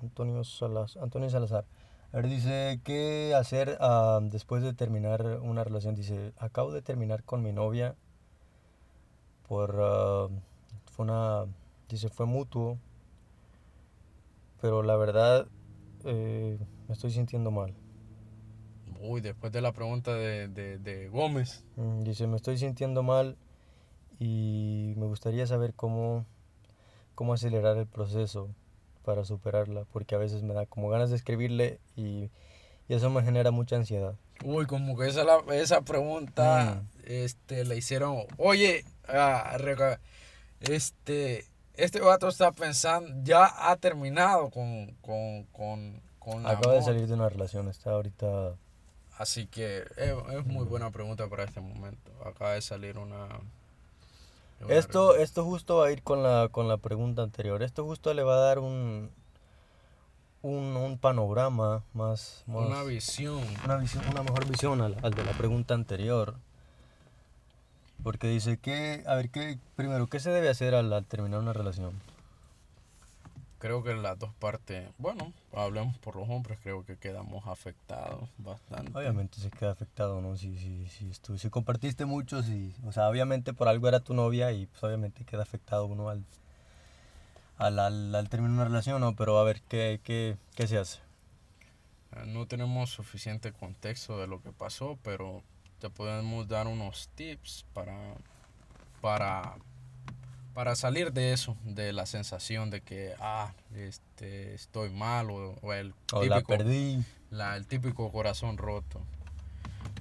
Antonio, 0.00 0.44
Salazar, 0.44 1.02
Antonio 1.02 1.30
Salazar. 1.30 1.64
A 2.12 2.16
ver, 2.16 2.28
dice, 2.28 2.80
¿qué 2.84 3.34
hacer 3.36 3.76
ah, 3.80 4.20
después 4.22 4.62
de 4.62 4.72
terminar 4.72 5.40
una 5.42 5.64
relación? 5.64 5.94
Dice, 5.94 6.32
acabo 6.38 6.72
de 6.72 6.82
terminar 6.82 7.22
con 7.24 7.42
mi 7.42 7.52
novia 7.52 7.94
por... 9.46 9.76
Ah, 9.80 10.28
fue 10.92 11.04
una... 11.04 11.46
Dice, 11.88 12.08
fue 12.08 12.26
mutuo. 12.26 12.78
Pero 14.60 14.82
la 14.82 14.96
verdad, 14.96 15.46
eh, 16.04 16.58
me 16.88 16.94
estoy 16.94 17.10
sintiendo 17.10 17.50
mal. 17.50 17.74
Uy, 19.00 19.20
después 19.20 19.52
de 19.52 19.60
la 19.60 19.72
pregunta 19.72 20.14
de, 20.14 20.48
de, 20.48 20.78
de 20.78 21.08
Gómez. 21.08 21.64
Mm, 21.76 22.02
dice, 22.02 22.26
me 22.26 22.36
estoy 22.36 22.58
sintiendo 22.58 23.02
mal 23.02 23.36
y 24.18 24.94
me 24.96 25.06
gustaría 25.06 25.46
saber 25.46 25.74
cómo 25.74 26.26
cómo 27.18 27.34
acelerar 27.34 27.76
el 27.76 27.88
proceso 27.88 28.48
para 29.04 29.24
superarla, 29.24 29.84
porque 29.92 30.14
a 30.14 30.18
veces 30.18 30.44
me 30.44 30.54
da 30.54 30.66
como 30.66 30.88
ganas 30.88 31.10
de 31.10 31.16
escribirle 31.16 31.80
y, 31.96 32.30
eso 32.88 33.10
me 33.10 33.24
genera 33.24 33.50
mucha 33.50 33.74
ansiedad. 33.74 34.14
Uy, 34.44 34.66
como 34.66 34.96
que 34.96 35.08
esa, 35.08 35.24
la, 35.24 35.42
esa 35.52 35.80
pregunta 35.80 36.80
mm. 36.80 37.00
este, 37.06 37.64
le 37.64 37.76
hicieron, 37.76 38.18
oye, 38.36 38.84
ah, 39.08 39.58
este, 40.60 41.44
este 41.78 42.00
vato 42.00 42.28
está 42.28 42.52
pensando, 42.52 43.10
ya 43.22 43.70
ha 43.70 43.76
terminado 43.76 44.50
con, 44.50 44.94
con, 45.00 45.44
con, 45.52 46.00
con 46.18 46.46
Acaba 46.46 46.74
de 46.74 46.82
salir 46.82 47.06
de 47.06 47.14
una 47.14 47.28
relación, 47.28 47.68
está 47.68 47.92
ahorita... 47.92 48.54
Así 49.16 49.46
que 49.46 49.78
es, 49.96 50.14
es 50.30 50.46
muy 50.46 50.64
buena 50.64 50.90
pregunta 50.90 51.28
para 51.28 51.44
este 51.44 51.60
momento. 51.60 52.12
Acaba 52.24 52.52
de 52.52 52.62
salir 52.62 52.98
una, 52.98 53.28
esto, 54.66 55.14
esto 55.16 55.44
justo 55.44 55.76
va 55.76 55.86
a 55.86 55.92
ir 55.92 56.02
con 56.02 56.22
la, 56.22 56.48
con 56.50 56.66
la 56.68 56.78
pregunta 56.78 57.22
anterior. 57.22 57.62
Esto 57.62 57.84
justo 57.84 58.12
le 58.12 58.22
va 58.22 58.34
a 58.34 58.40
dar 58.40 58.58
un, 58.58 59.10
un, 60.42 60.98
panorama 60.98 61.84
más, 61.92 62.42
Una 62.46 62.82
visión. 62.82 63.40
Una, 63.64 63.76
visión, 63.76 64.04
una 64.10 64.22
mejor 64.22 64.46
visión 64.48 64.80
al, 64.80 64.96
al, 65.02 65.14
de 65.14 65.24
la 65.24 65.32
pregunta 65.32 65.74
anterior. 65.74 66.34
Porque 68.02 68.28
dice 68.28 68.58
que, 68.58 69.02
a 69.06 69.14
ver, 69.14 69.30
¿qué, 69.30 69.58
primero, 69.76 70.06
¿qué 70.06 70.20
se 70.20 70.30
debe 70.30 70.48
hacer 70.48 70.74
al 70.74 71.04
terminar 71.06 71.40
una 71.40 71.52
relación? 71.52 71.94
creo 73.58 73.82
que 73.82 73.94
las 73.94 74.18
dos 74.18 74.32
partes, 74.34 74.88
bueno, 74.98 75.32
hablemos 75.52 75.98
por 75.98 76.16
los 76.16 76.28
hombres, 76.28 76.58
creo 76.62 76.84
que 76.84 76.96
quedamos 76.96 77.46
afectados 77.46 78.28
bastante. 78.38 78.96
Obviamente 78.96 79.40
se 79.40 79.50
queda 79.50 79.72
afectado, 79.72 80.20
¿no? 80.20 80.36
Si, 80.36 80.56
si, 80.58 80.86
si, 80.88 81.10
tú, 81.20 81.38
si 81.38 81.50
compartiste 81.50 82.04
mucho, 82.04 82.42
si, 82.42 82.74
o 82.86 82.92
sea, 82.92 83.08
obviamente 83.08 83.52
por 83.52 83.68
algo 83.68 83.88
era 83.88 84.00
tu 84.00 84.14
novia 84.14 84.52
y 84.52 84.66
pues 84.66 84.82
obviamente 84.84 85.24
queda 85.24 85.42
afectado 85.42 85.86
uno 85.86 86.08
al, 86.08 86.24
al, 87.56 87.78
al, 87.78 88.14
al 88.14 88.28
terminar 88.28 88.54
una 88.54 88.64
relación, 88.64 89.00
¿no? 89.00 89.14
Pero 89.16 89.38
a 89.38 89.44
ver, 89.44 89.60
¿qué, 89.68 90.00
qué, 90.04 90.36
qué 90.54 90.66
se 90.66 90.78
hace? 90.78 91.00
Eh, 92.12 92.24
no 92.26 92.46
tenemos 92.46 92.90
suficiente 92.90 93.52
contexto 93.52 94.18
de 94.18 94.28
lo 94.28 94.40
que 94.40 94.52
pasó, 94.52 94.98
pero 95.02 95.42
te 95.78 95.90
podemos 95.90 96.48
dar 96.48 96.66
unos 96.66 97.08
tips 97.14 97.64
para, 97.72 98.14
para 99.00 99.56
para 100.58 100.74
salir 100.74 101.12
de 101.12 101.32
eso, 101.32 101.56
de 101.62 101.92
la 101.92 102.04
sensación 102.04 102.68
de 102.68 102.80
que, 102.80 103.14
ah, 103.20 103.52
este, 103.76 104.54
estoy 104.54 104.90
mal 104.90 105.30
o, 105.30 105.72
el 105.72 105.94
típico, 106.04 106.26
la 106.26 106.40
perdí. 106.40 106.98
La, 107.30 107.56
el 107.56 107.64
típico 107.68 108.10
corazón 108.10 108.58
roto. 108.58 109.00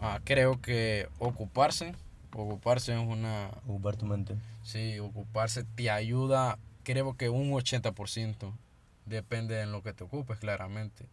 Ah, 0.02 0.20
creo 0.24 0.60
que 0.60 1.10
ocuparse, 1.20 1.94
ocuparse 2.34 2.94
es 2.94 3.08
una... 3.08 3.52
Ocupar 3.68 3.98
tu 3.98 4.08
mente. 4.08 4.36
Sí, 4.64 4.98
ocuparse 4.98 5.64
te 5.64 5.92
ayuda, 5.92 6.58
creo 6.82 7.16
que 7.16 7.30
un 7.30 7.52
80%, 7.52 8.52
depende 9.06 9.62
en 9.62 9.72
lo 9.72 9.84
que 9.84 9.94
te 9.94 10.06
ocupes, 10.06 10.40
claramente. 10.40 11.06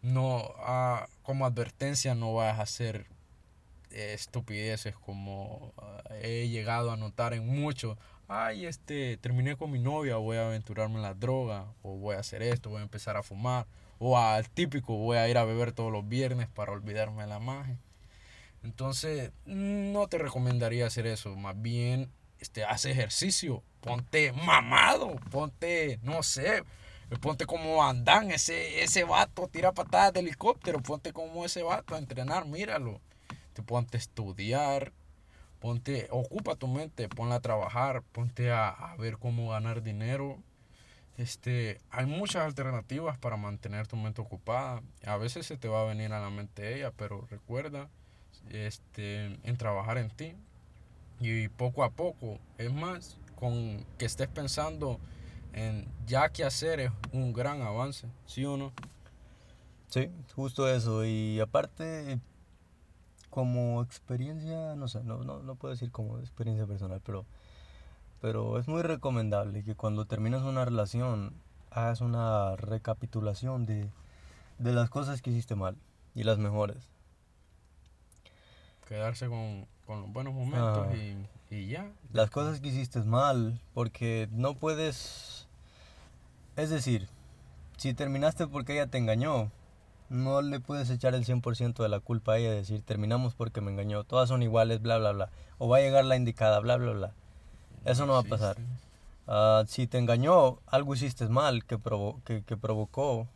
No, 0.00 0.54
ah, 0.58 1.08
como 1.24 1.44
advertencia 1.44 2.14
no 2.14 2.34
vas 2.34 2.60
a 2.60 2.62
hacer 2.62 3.06
estupideces 3.94 4.96
como 4.96 5.72
ah, 5.78 6.02
he 6.20 6.48
llegado 6.48 6.90
a 6.90 6.96
notar 6.96 7.34
en 7.34 7.46
muchos 7.46 7.96
ay, 8.28 8.66
este, 8.66 9.16
terminé 9.18 9.56
con 9.56 9.70
mi 9.70 9.78
novia, 9.78 10.16
voy 10.16 10.36
a 10.36 10.46
aventurarme 10.46 10.96
en 10.96 11.02
la 11.02 11.14
droga, 11.14 11.66
o 11.82 11.96
voy 11.96 12.16
a 12.16 12.20
hacer 12.20 12.42
esto, 12.42 12.70
voy 12.70 12.80
a 12.80 12.82
empezar 12.82 13.16
a 13.16 13.22
fumar, 13.22 13.66
o 13.98 14.18
al 14.18 14.48
típico, 14.48 14.96
voy 14.96 15.18
a 15.18 15.28
ir 15.28 15.38
a 15.38 15.44
beber 15.44 15.72
todos 15.72 15.92
los 15.92 16.08
viernes 16.08 16.48
para 16.48 16.72
olvidarme 16.72 17.22
de 17.22 17.28
la 17.28 17.38
magia. 17.38 17.78
Entonces, 18.62 19.32
no 19.44 20.08
te 20.08 20.18
recomendaría 20.18 20.86
hacer 20.86 21.06
eso, 21.06 21.36
más 21.36 21.60
bien, 21.60 22.10
este, 22.40 22.64
haz 22.64 22.86
ejercicio, 22.86 23.62
ponte 23.80 24.32
mamado, 24.32 25.16
ponte, 25.30 25.98
no 26.02 26.22
sé, 26.22 26.64
ponte 27.20 27.46
como 27.46 27.84
andan, 27.84 28.30
ese, 28.30 28.82
ese 28.82 29.04
vato 29.04 29.48
tira 29.48 29.72
patadas 29.72 30.14
de 30.14 30.20
helicóptero, 30.20 30.80
ponte 30.80 31.12
como 31.12 31.44
ese 31.44 31.62
vato 31.62 31.94
a 31.94 31.98
entrenar, 31.98 32.46
míralo, 32.46 33.00
te 33.54 33.62
ponte 33.62 33.96
a 33.96 34.00
estudiar, 34.00 34.92
ponte, 35.60 36.08
ocupa 36.10 36.56
tu 36.56 36.66
mente, 36.66 37.08
ponla 37.08 37.36
a 37.36 37.40
trabajar, 37.40 38.02
ponte 38.02 38.52
a, 38.52 38.94
ver 38.98 39.16
cómo 39.16 39.50
ganar 39.50 39.82
dinero. 39.82 40.38
Este, 41.16 41.80
hay 41.90 42.06
muchas 42.06 42.44
alternativas 42.44 43.16
para 43.16 43.36
mantener 43.36 43.86
tu 43.86 43.96
mente 43.96 44.20
ocupada. 44.20 44.82
A 45.06 45.16
veces 45.16 45.46
se 45.46 45.56
te 45.56 45.68
va 45.68 45.82
a 45.82 45.84
venir 45.84 46.12
a 46.12 46.20
la 46.20 46.28
mente 46.28 46.76
ella, 46.76 46.90
pero 46.90 47.26
recuerda 47.30 47.88
este, 48.50 49.38
en 49.42 49.56
trabajar 49.56 49.96
en 49.96 50.10
ti. 50.10 50.34
Y 51.20 51.48
poco 51.48 51.84
a 51.84 51.90
poco, 51.90 52.38
es 52.58 52.72
más, 52.72 53.16
con 53.36 53.86
que 53.96 54.04
estés 54.04 54.28
pensando 54.28 54.98
en 55.52 55.86
ya 56.06 56.28
qué 56.28 56.44
hacer 56.44 56.80
es 56.80 56.90
un 57.12 57.32
gran 57.32 57.62
avance, 57.62 58.08
¿sí 58.26 58.44
o 58.44 58.56
no? 58.56 58.72
Sí, 59.88 60.10
justo 60.34 60.68
eso. 60.68 61.04
Y 61.04 61.38
aparte, 61.38 62.18
como 63.34 63.82
experiencia, 63.82 64.76
no 64.76 64.86
sé, 64.86 65.02
no, 65.02 65.24
no, 65.24 65.42
no, 65.42 65.56
puedo 65.56 65.74
decir 65.74 65.90
como 65.90 66.20
experiencia 66.20 66.68
personal, 66.68 67.00
pero, 67.04 67.26
pero 68.20 68.60
es 68.60 68.68
muy 68.68 68.80
recomendable 68.82 69.64
que 69.64 69.74
cuando 69.74 70.04
terminas 70.04 70.42
una 70.42 70.64
relación 70.64 71.34
hagas 71.72 72.00
una 72.00 72.54
recapitulación 72.54 73.66
de, 73.66 73.90
de 74.60 74.72
las 74.72 74.88
cosas 74.88 75.20
que 75.20 75.30
hiciste 75.30 75.56
mal 75.56 75.76
y 76.14 76.22
las 76.22 76.38
mejores. 76.38 76.76
Quedarse 78.86 79.26
con, 79.26 79.66
con 79.84 80.02
los 80.02 80.12
buenos 80.12 80.32
momentos 80.32 80.94
y, 80.94 81.16
y 81.52 81.66
ya. 81.66 81.90
Las 82.12 82.30
cosas 82.30 82.60
que 82.60 82.68
hiciste 82.68 83.02
mal, 83.02 83.60
porque 83.74 84.28
no 84.30 84.54
puedes... 84.54 85.48
Es 86.54 86.70
decir, 86.70 87.08
si 87.78 87.94
terminaste 87.94 88.46
porque 88.46 88.74
ella 88.74 88.86
te 88.86 88.98
engañó, 88.98 89.50
no 90.08 90.42
le 90.42 90.60
puedes 90.60 90.90
echar 90.90 91.14
el 91.14 91.24
100% 91.24 91.82
de 91.82 91.88
la 91.88 92.00
culpa 92.00 92.34
a 92.34 92.38
ella 92.38 92.52
y 92.52 92.56
decir, 92.56 92.82
terminamos 92.82 93.34
porque 93.34 93.60
me 93.60 93.70
engañó, 93.70 94.04
todas 94.04 94.28
son 94.28 94.42
iguales, 94.42 94.80
bla, 94.80 94.98
bla, 94.98 95.12
bla. 95.12 95.30
O 95.58 95.68
va 95.68 95.78
a 95.78 95.80
llegar 95.80 96.04
la 96.04 96.16
indicada, 96.16 96.60
bla, 96.60 96.76
bla, 96.76 96.92
bla. 96.92 97.12
Eso 97.84 98.06
no 98.06 98.14
va 98.14 98.20
a 98.20 98.24
pasar. 98.24 98.56
Ah, 99.26 99.64
si 99.66 99.86
te 99.86 99.98
engañó, 99.98 100.58
algo 100.66 100.94
hiciste 100.94 101.26
mal 101.28 101.64
que, 101.64 101.78
que, 102.44 102.56
provocó 102.56 103.26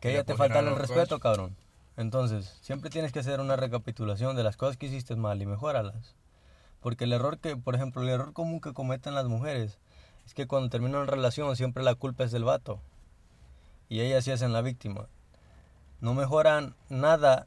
que 0.00 0.10
ella 0.10 0.24
te 0.24 0.34
faltara 0.34 0.68
el 0.68 0.76
respeto, 0.76 1.18
cabrón. 1.18 1.56
Entonces, 1.96 2.58
siempre 2.60 2.90
tienes 2.90 3.12
que 3.12 3.18
hacer 3.18 3.40
una 3.40 3.56
recapitulación 3.56 4.36
de 4.36 4.44
las 4.44 4.56
cosas 4.56 4.76
que 4.76 4.86
hiciste 4.86 5.16
mal 5.16 5.42
y 5.42 5.46
mejoralas. 5.46 6.14
Porque 6.80 7.04
el 7.04 7.12
error 7.12 7.38
que, 7.38 7.56
por 7.56 7.74
ejemplo, 7.74 8.02
el 8.02 8.08
error 8.08 8.32
común 8.32 8.60
que 8.60 8.72
cometen 8.72 9.14
las 9.14 9.26
mujeres 9.26 9.78
es 10.24 10.34
que 10.34 10.46
cuando 10.46 10.68
terminan 10.68 11.00
una 11.00 11.10
relación 11.10 11.56
siempre 11.56 11.82
la 11.82 11.96
culpa 11.96 12.24
es 12.24 12.30
del 12.30 12.44
vato. 12.44 12.80
Y 13.88 14.00
ellas 14.00 14.24
sí 14.24 14.30
hacen 14.30 14.52
la 14.52 14.60
víctima 14.60 15.08
no 16.00 16.14
mejoran 16.14 16.74
nada 16.88 17.46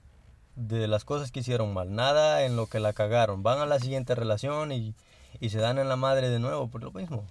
de 0.56 0.88
las 0.88 1.06
cosas 1.06 1.32
que 1.32 1.40
hicieron 1.40 1.74
mal, 1.74 1.94
nada 1.96 2.44
en 2.46 2.56
lo 2.56 2.68
que 2.68 2.80
la 2.80 2.94
cagaron. 2.94 3.44
Van 3.44 3.60
a 3.60 3.66
la 3.66 3.80
siguiente 3.80 4.16
relación 4.16 4.72
y, 4.72 4.94
se 5.50 5.58
dan 5.60 5.80
en 5.80 5.90
la 5.90 5.96
madre 5.96 6.30
de 6.30 6.40
nuevo 6.40 6.68
por 6.68 6.84
lo 6.84 6.92
mismo. 6.92 7.26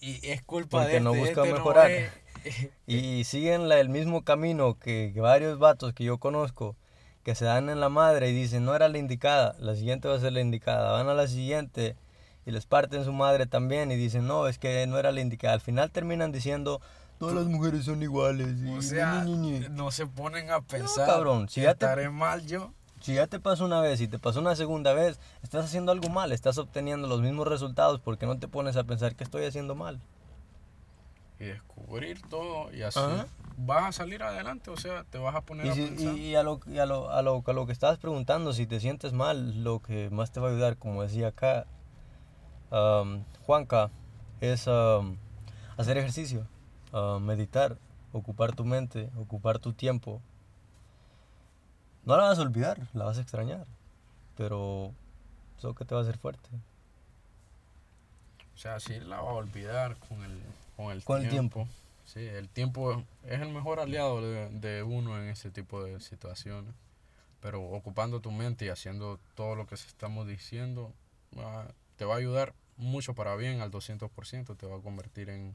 Y 0.00 0.26
es 0.28 0.42
culpa 0.42 0.78
Porque 0.80 0.94
de 0.94 1.00
no 1.00 1.10
este, 1.10 1.20
buscan 1.20 1.44
este 1.44 1.50
no 1.50 1.56
mejorar. 1.56 1.90
es. 1.90 2.10
Y 2.86 3.24
siguen 3.24 3.68
la- 3.68 3.80
el 3.80 3.88
mismo 3.88 4.22
camino 4.22 4.78
que, 4.78 5.10
que 5.12 5.20
varios 5.20 5.58
vatos 5.58 5.92
que 5.94 6.04
yo 6.04 6.18
conozco, 6.18 6.76
que 7.24 7.34
se 7.34 7.44
dan 7.44 7.68
en 7.70 7.80
la 7.80 7.88
madre 7.88 8.28
y 8.30 8.32
dicen, 8.32 8.64
no 8.64 8.76
era 8.76 8.88
la 8.88 8.98
indicada, 8.98 9.56
la 9.58 9.74
siguiente 9.74 10.06
va 10.06 10.14
a 10.14 10.20
ser 10.20 10.32
la 10.32 10.40
indicada. 10.40 10.92
Van 10.92 11.08
a 11.08 11.14
la 11.14 11.26
siguiente 11.26 11.96
y 12.44 12.52
les 12.52 12.64
parten 12.66 13.04
su 13.04 13.12
madre 13.12 13.46
también 13.46 13.90
y 13.90 13.96
dicen, 13.96 14.28
no, 14.28 14.46
es 14.46 14.58
que 14.58 14.86
no 14.86 14.96
era 14.98 15.10
la 15.10 15.20
indicada. 15.20 15.54
Al 15.54 15.60
final 15.60 15.90
terminan 15.90 16.30
diciendo, 16.30 16.80
todas 17.18 17.34
las 17.34 17.46
mujeres 17.46 17.84
son 17.84 18.02
iguales. 18.02 18.48
O 18.76 18.82
sea, 18.82 19.22
ñi, 19.24 19.36
ñi, 19.36 19.58
ñi". 19.60 19.66
no 19.70 19.90
se 19.90 20.06
ponen 20.06 20.50
a 20.50 20.60
pensar. 20.60 21.06
cabrón, 21.06 21.48
si 21.48 21.62
ya 21.62 21.74
te- 21.74 21.84
estaré 21.86 22.10
mal 22.10 22.46
yo. 22.46 22.72
Si 23.00 23.14
ya 23.14 23.26
te 23.26 23.38
pasó 23.38 23.64
una 23.64 23.80
vez 23.80 24.00
y 24.00 24.08
te 24.08 24.18
pasó 24.18 24.40
una 24.40 24.56
segunda 24.56 24.92
vez, 24.94 25.20
estás 25.42 25.64
haciendo 25.66 25.92
algo 25.92 26.08
mal, 26.08 26.32
estás 26.32 26.58
obteniendo 26.58 27.06
los 27.06 27.20
mismos 27.20 27.46
resultados 27.46 28.00
porque 28.00 28.26
no 28.26 28.38
te 28.38 28.48
pones 28.48 28.76
a 28.76 28.84
pensar 28.84 29.14
que 29.14 29.22
estoy 29.24 29.44
haciendo 29.44 29.74
mal. 29.74 30.00
Y 31.38 31.44
descubrir 31.44 32.22
todo 32.22 32.72
y 32.72 32.80
así 32.82 32.98
Ajá. 32.98 33.26
vas 33.58 33.84
a 33.84 33.92
salir 33.92 34.22
adelante, 34.22 34.70
o 34.70 34.76
sea, 34.78 35.04
te 35.04 35.18
vas 35.18 35.34
a 35.36 35.42
poner 35.42 35.66
Y, 35.66 35.70
a 35.70 35.74
pensar. 35.74 36.14
y- 36.14 36.18
y 36.30 36.34
a, 36.34 36.42
lo, 36.42 36.60
y 36.66 36.78
a, 36.78 36.86
lo, 36.86 37.10
a, 37.10 37.20
lo, 37.20 37.42
a 37.46 37.52
lo 37.52 37.66
que 37.66 37.72
estabas 37.72 37.98
preguntando, 37.98 38.54
si 38.54 38.66
te 38.66 38.80
sientes 38.80 39.12
mal, 39.12 39.62
lo 39.62 39.80
que 39.80 40.08
más 40.10 40.32
te 40.32 40.40
va 40.40 40.48
a 40.48 40.50
ayudar, 40.52 40.78
como 40.78 41.02
decía 41.02 41.28
acá 41.28 41.66
um, 42.70 43.22
Juanca, 43.44 43.90
es 44.40 44.66
um, 44.66 45.16
hacer 45.76 45.98
ejercicio, 45.98 46.46
uh, 46.96 47.20
meditar, 47.20 47.76
ocupar 48.12 48.54
tu 48.54 48.64
mente, 48.64 49.10
ocupar 49.16 49.58
tu 49.58 49.72
tiempo. 49.72 50.20
No 52.04 52.16
la 52.16 52.24
vas 52.24 52.38
a 52.38 52.42
olvidar, 52.42 52.78
la 52.94 53.04
vas 53.04 53.18
a 53.18 53.20
extrañar, 53.20 53.66
pero 54.36 54.92
eso 55.58 55.74
que 55.74 55.84
te 55.84 55.94
va 55.94 56.00
a 56.00 56.04
hacer 56.04 56.18
fuerte. 56.18 56.48
O 58.54 58.58
sea, 58.58 58.80
sí 58.80 58.98
la 59.00 59.20
va 59.20 59.30
a 59.30 59.34
olvidar 59.34 59.96
con 59.96 60.22
el, 60.24 60.40
con 60.76 60.90
el 60.92 61.02
Con 61.04 61.22
el 61.22 61.28
tiempo. 61.28 61.66
Sí, 62.06 62.20
el 62.20 62.48
tiempo 62.48 63.02
es 63.24 63.40
el 63.40 63.50
mejor 63.52 63.80
aliado 63.80 64.20
de, 64.22 64.48
de 64.48 64.82
uno 64.82 65.18
en 65.18 65.28
ese 65.28 65.50
tipo 65.50 65.82
de 65.84 66.00
situaciones. 66.00 66.72
Pero 67.42 67.62
ocupando 67.62 68.20
tu 68.20 68.30
mente 68.30 68.64
y 68.64 68.68
haciendo 68.68 69.18
todo 69.34 69.54
lo 69.56 69.66
que 69.66 69.74
estamos 69.74 70.26
diciendo, 70.26 70.92
va- 71.38 71.66
te 71.96 72.04
va 72.04 72.14
a 72.14 72.18
ayudar 72.18 72.54
mucho 72.78 73.14
para 73.14 73.36
bien 73.36 73.60
al 73.60 73.70
200%. 73.70 74.54
Te 74.54 74.66
va 74.66 74.76
a 74.76 74.80
convertir 74.80 75.28
en 75.28 75.54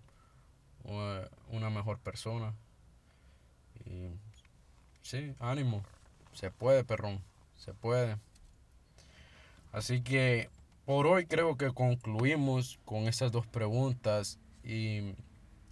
una 0.83 1.69
mejor 1.69 1.99
persona. 1.99 2.53
Y 3.85 4.09
sí, 5.01 5.35
ánimo. 5.39 5.83
Se 6.33 6.51
puede, 6.51 6.83
perrón. 6.83 7.21
Se 7.55 7.73
puede. 7.73 8.17
Así 9.71 10.01
que 10.01 10.49
por 10.85 11.07
hoy 11.07 11.25
creo 11.25 11.57
que 11.57 11.71
concluimos 11.71 12.79
con 12.85 13.07
estas 13.07 13.31
dos 13.31 13.47
preguntas 13.47 14.39
y 14.63 15.13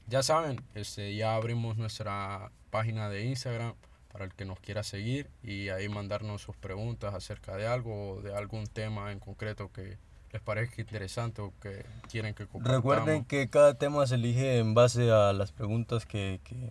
ya 0.08 0.24
saben, 0.24 0.62
este, 0.76 1.16
ya 1.16 1.36
abrimos 1.36 1.78
nuestra 1.78 2.52
página 2.70 3.10
de 3.10 3.26
Instagram 3.26 3.76
para 4.12 4.26
el 4.26 4.34
que 4.34 4.46
nos 4.46 4.60
quiera 4.60 4.84
seguir 4.84 5.30
y 5.44 5.70
ahí 5.70 5.88
mandarnos 5.90 6.42
sus 6.42 6.56
preguntas 6.56 7.14
acerca 7.14 7.58
de 7.58 7.68
algo 7.68 8.14
o 8.14 8.22
de 8.22 8.36
algún 8.36 8.68
tema 8.68 9.12
en 9.12 9.20
concreto 9.20 9.72
que 9.72 9.98
les 10.32 10.42
parezca 10.42 10.82
interesante 10.82 11.42
o 11.42 11.54
que 11.62 11.86
quieren 12.10 12.34
que 12.34 12.46
compartamos. 12.46 12.84
Recuerden 12.84 13.26
que 13.26 13.50
cada 13.50 13.74
tema 13.76 14.06
se 14.08 14.16
elige 14.16 14.60
en 14.60 14.74
base 14.74 15.12
a 15.12 15.34
las 15.34 15.52
preguntas 15.52 16.06
que, 16.06 16.40
que, 16.44 16.70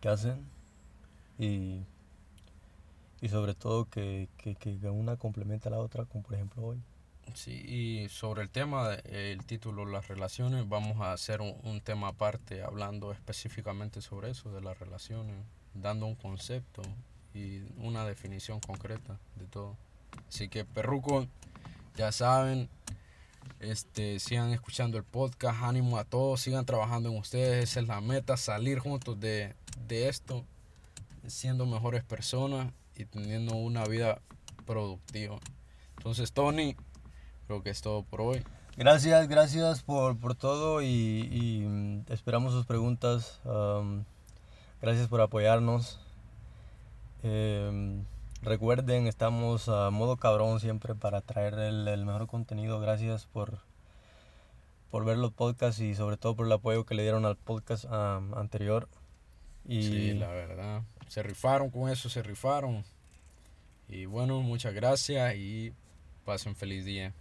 que 0.00 0.08
hacen 0.08 0.44
y, 1.38 1.80
y 3.20 3.28
sobre 3.28 3.54
todo 3.54 3.88
que, 3.88 4.28
que, 4.36 4.54
que 4.54 4.70
una 4.88 5.16
complementa 5.16 5.68
a 5.68 5.72
la 5.72 5.78
otra, 5.78 6.04
como 6.04 6.22
por 6.22 6.34
ejemplo 6.34 6.62
hoy. 6.62 6.78
Sí, 7.34 7.52
y 7.52 8.08
sobre 8.08 8.42
el 8.42 8.50
tema, 8.50 8.94
el 9.04 9.44
título, 9.44 9.84
las 9.86 10.08
relaciones, 10.08 10.68
vamos 10.68 11.00
a 11.00 11.12
hacer 11.12 11.40
un, 11.40 11.54
un 11.62 11.80
tema 11.80 12.08
aparte 12.08 12.62
hablando 12.62 13.12
específicamente 13.12 14.00
sobre 14.00 14.30
eso, 14.30 14.50
de 14.50 14.60
las 14.60 14.78
relaciones, 14.78 15.36
dando 15.74 16.06
un 16.06 16.16
concepto 16.16 16.82
y 17.32 17.62
una 17.76 18.04
definición 18.04 18.58
concreta 18.58 19.16
de 19.36 19.46
todo. 19.46 19.76
Así 20.28 20.48
que 20.48 20.64
perruco, 20.64 21.26
ya 21.96 22.12
saben, 22.12 22.68
este, 23.60 24.18
sigan 24.18 24.52
escuchando 24.52 24.98
el 24.98 25.04
podcast, 25.04 25.62
ánimo 25.62 25.98
a 25.98 26.04
todos, 26.04 26.40
sigan 26.40 26.64
trabajando 26.64 27.10
en 27.10 27.18
ustedes, 27.18 27.70
esa 27.70 27.80
es 27.80 27.88
la 27.88 28.00
meta, 28.00 28.36
salir 28.36 28.78
juntos 28.78 29.20
de, 29.20 29.54
de 29.86 30.08
esto, 30.08 30.44
siendo 31.26 31.66
mejores 31.66 32.02
personas 32.04 32.72
y 32.96 33.04
teniendo 33.04 33.54
una 33.54 33.84
vida 33.84 34.20
productiva. 34.66 35.38
Entonces, 35.96 36.32
Tony, 36.32 36.76
creo 37.46 37.62
que 37.62 37.70
es 37.70 37.82
todo 37.82 38.02
por 38.02 38.22
hoy. 38.22 38.42
Gracias, 38.76 39.28
gracias 39.28 39.82
por, 39.82 40.16
por 40.18 40.34
todo 40.34 40.80
y, 40.80 41.66
mm, 41.66 42.12
esperamos 42.12 42.52
sus 42.52 42.64
preguntas. 42.64 43.40
gracias 44.80 45.08
por 45.08 45.20
apoyarnos. 45.20 46.00
Em, 47.22 48.04
recuerden, 48.42 49.06
estamos 49.06 49.68
a 49.68 49.90
modo 49.90 50.16
cabrón 50.16 50.60
siempre 50.60 50.94
para 50.94 51.20
traer 51.20 51.54
el, 51.54 52.04
mejor 52.04 52.26
contenido. 52.26 52.80
Gracias 52.80 53.26
por, 53.26 53.58
por 54.90 55.04
ver 55.04 55.18
los 55.18 55.32
podcasts 55.32 55.80
y 55.80 55.94
sobre 55.94 56.16
todo 56.16 56.36
por 56.36 56.46
el 56.46 56.52
apoyo 56.52 56.84
que 56.84 56.94
le 56.94 57.02
dieron 57.02 57.24
al 57.24 57.36
podcast 57.36 57.84
anterior. 57.86 58.88
Y 59.66 59.82
Sí, 59.82 60.14
la 60.14 60.28
verdad. 60.28 60.82
Se 61.08 61.22
rifaron 61.22 61.70
con 61.70 61.90
eso, 61.90 62.08
se 62.08 62.22
rifaron. 62.22 62.84
Y 63.88 64.06
bueno, 64.06 64.40
muchas 64.40 64.72
gracias 64.72 65.34
y 65.36 65.72
pasen 66.24 66.54
feliz 66.54 66.84
día. 66.84 67.12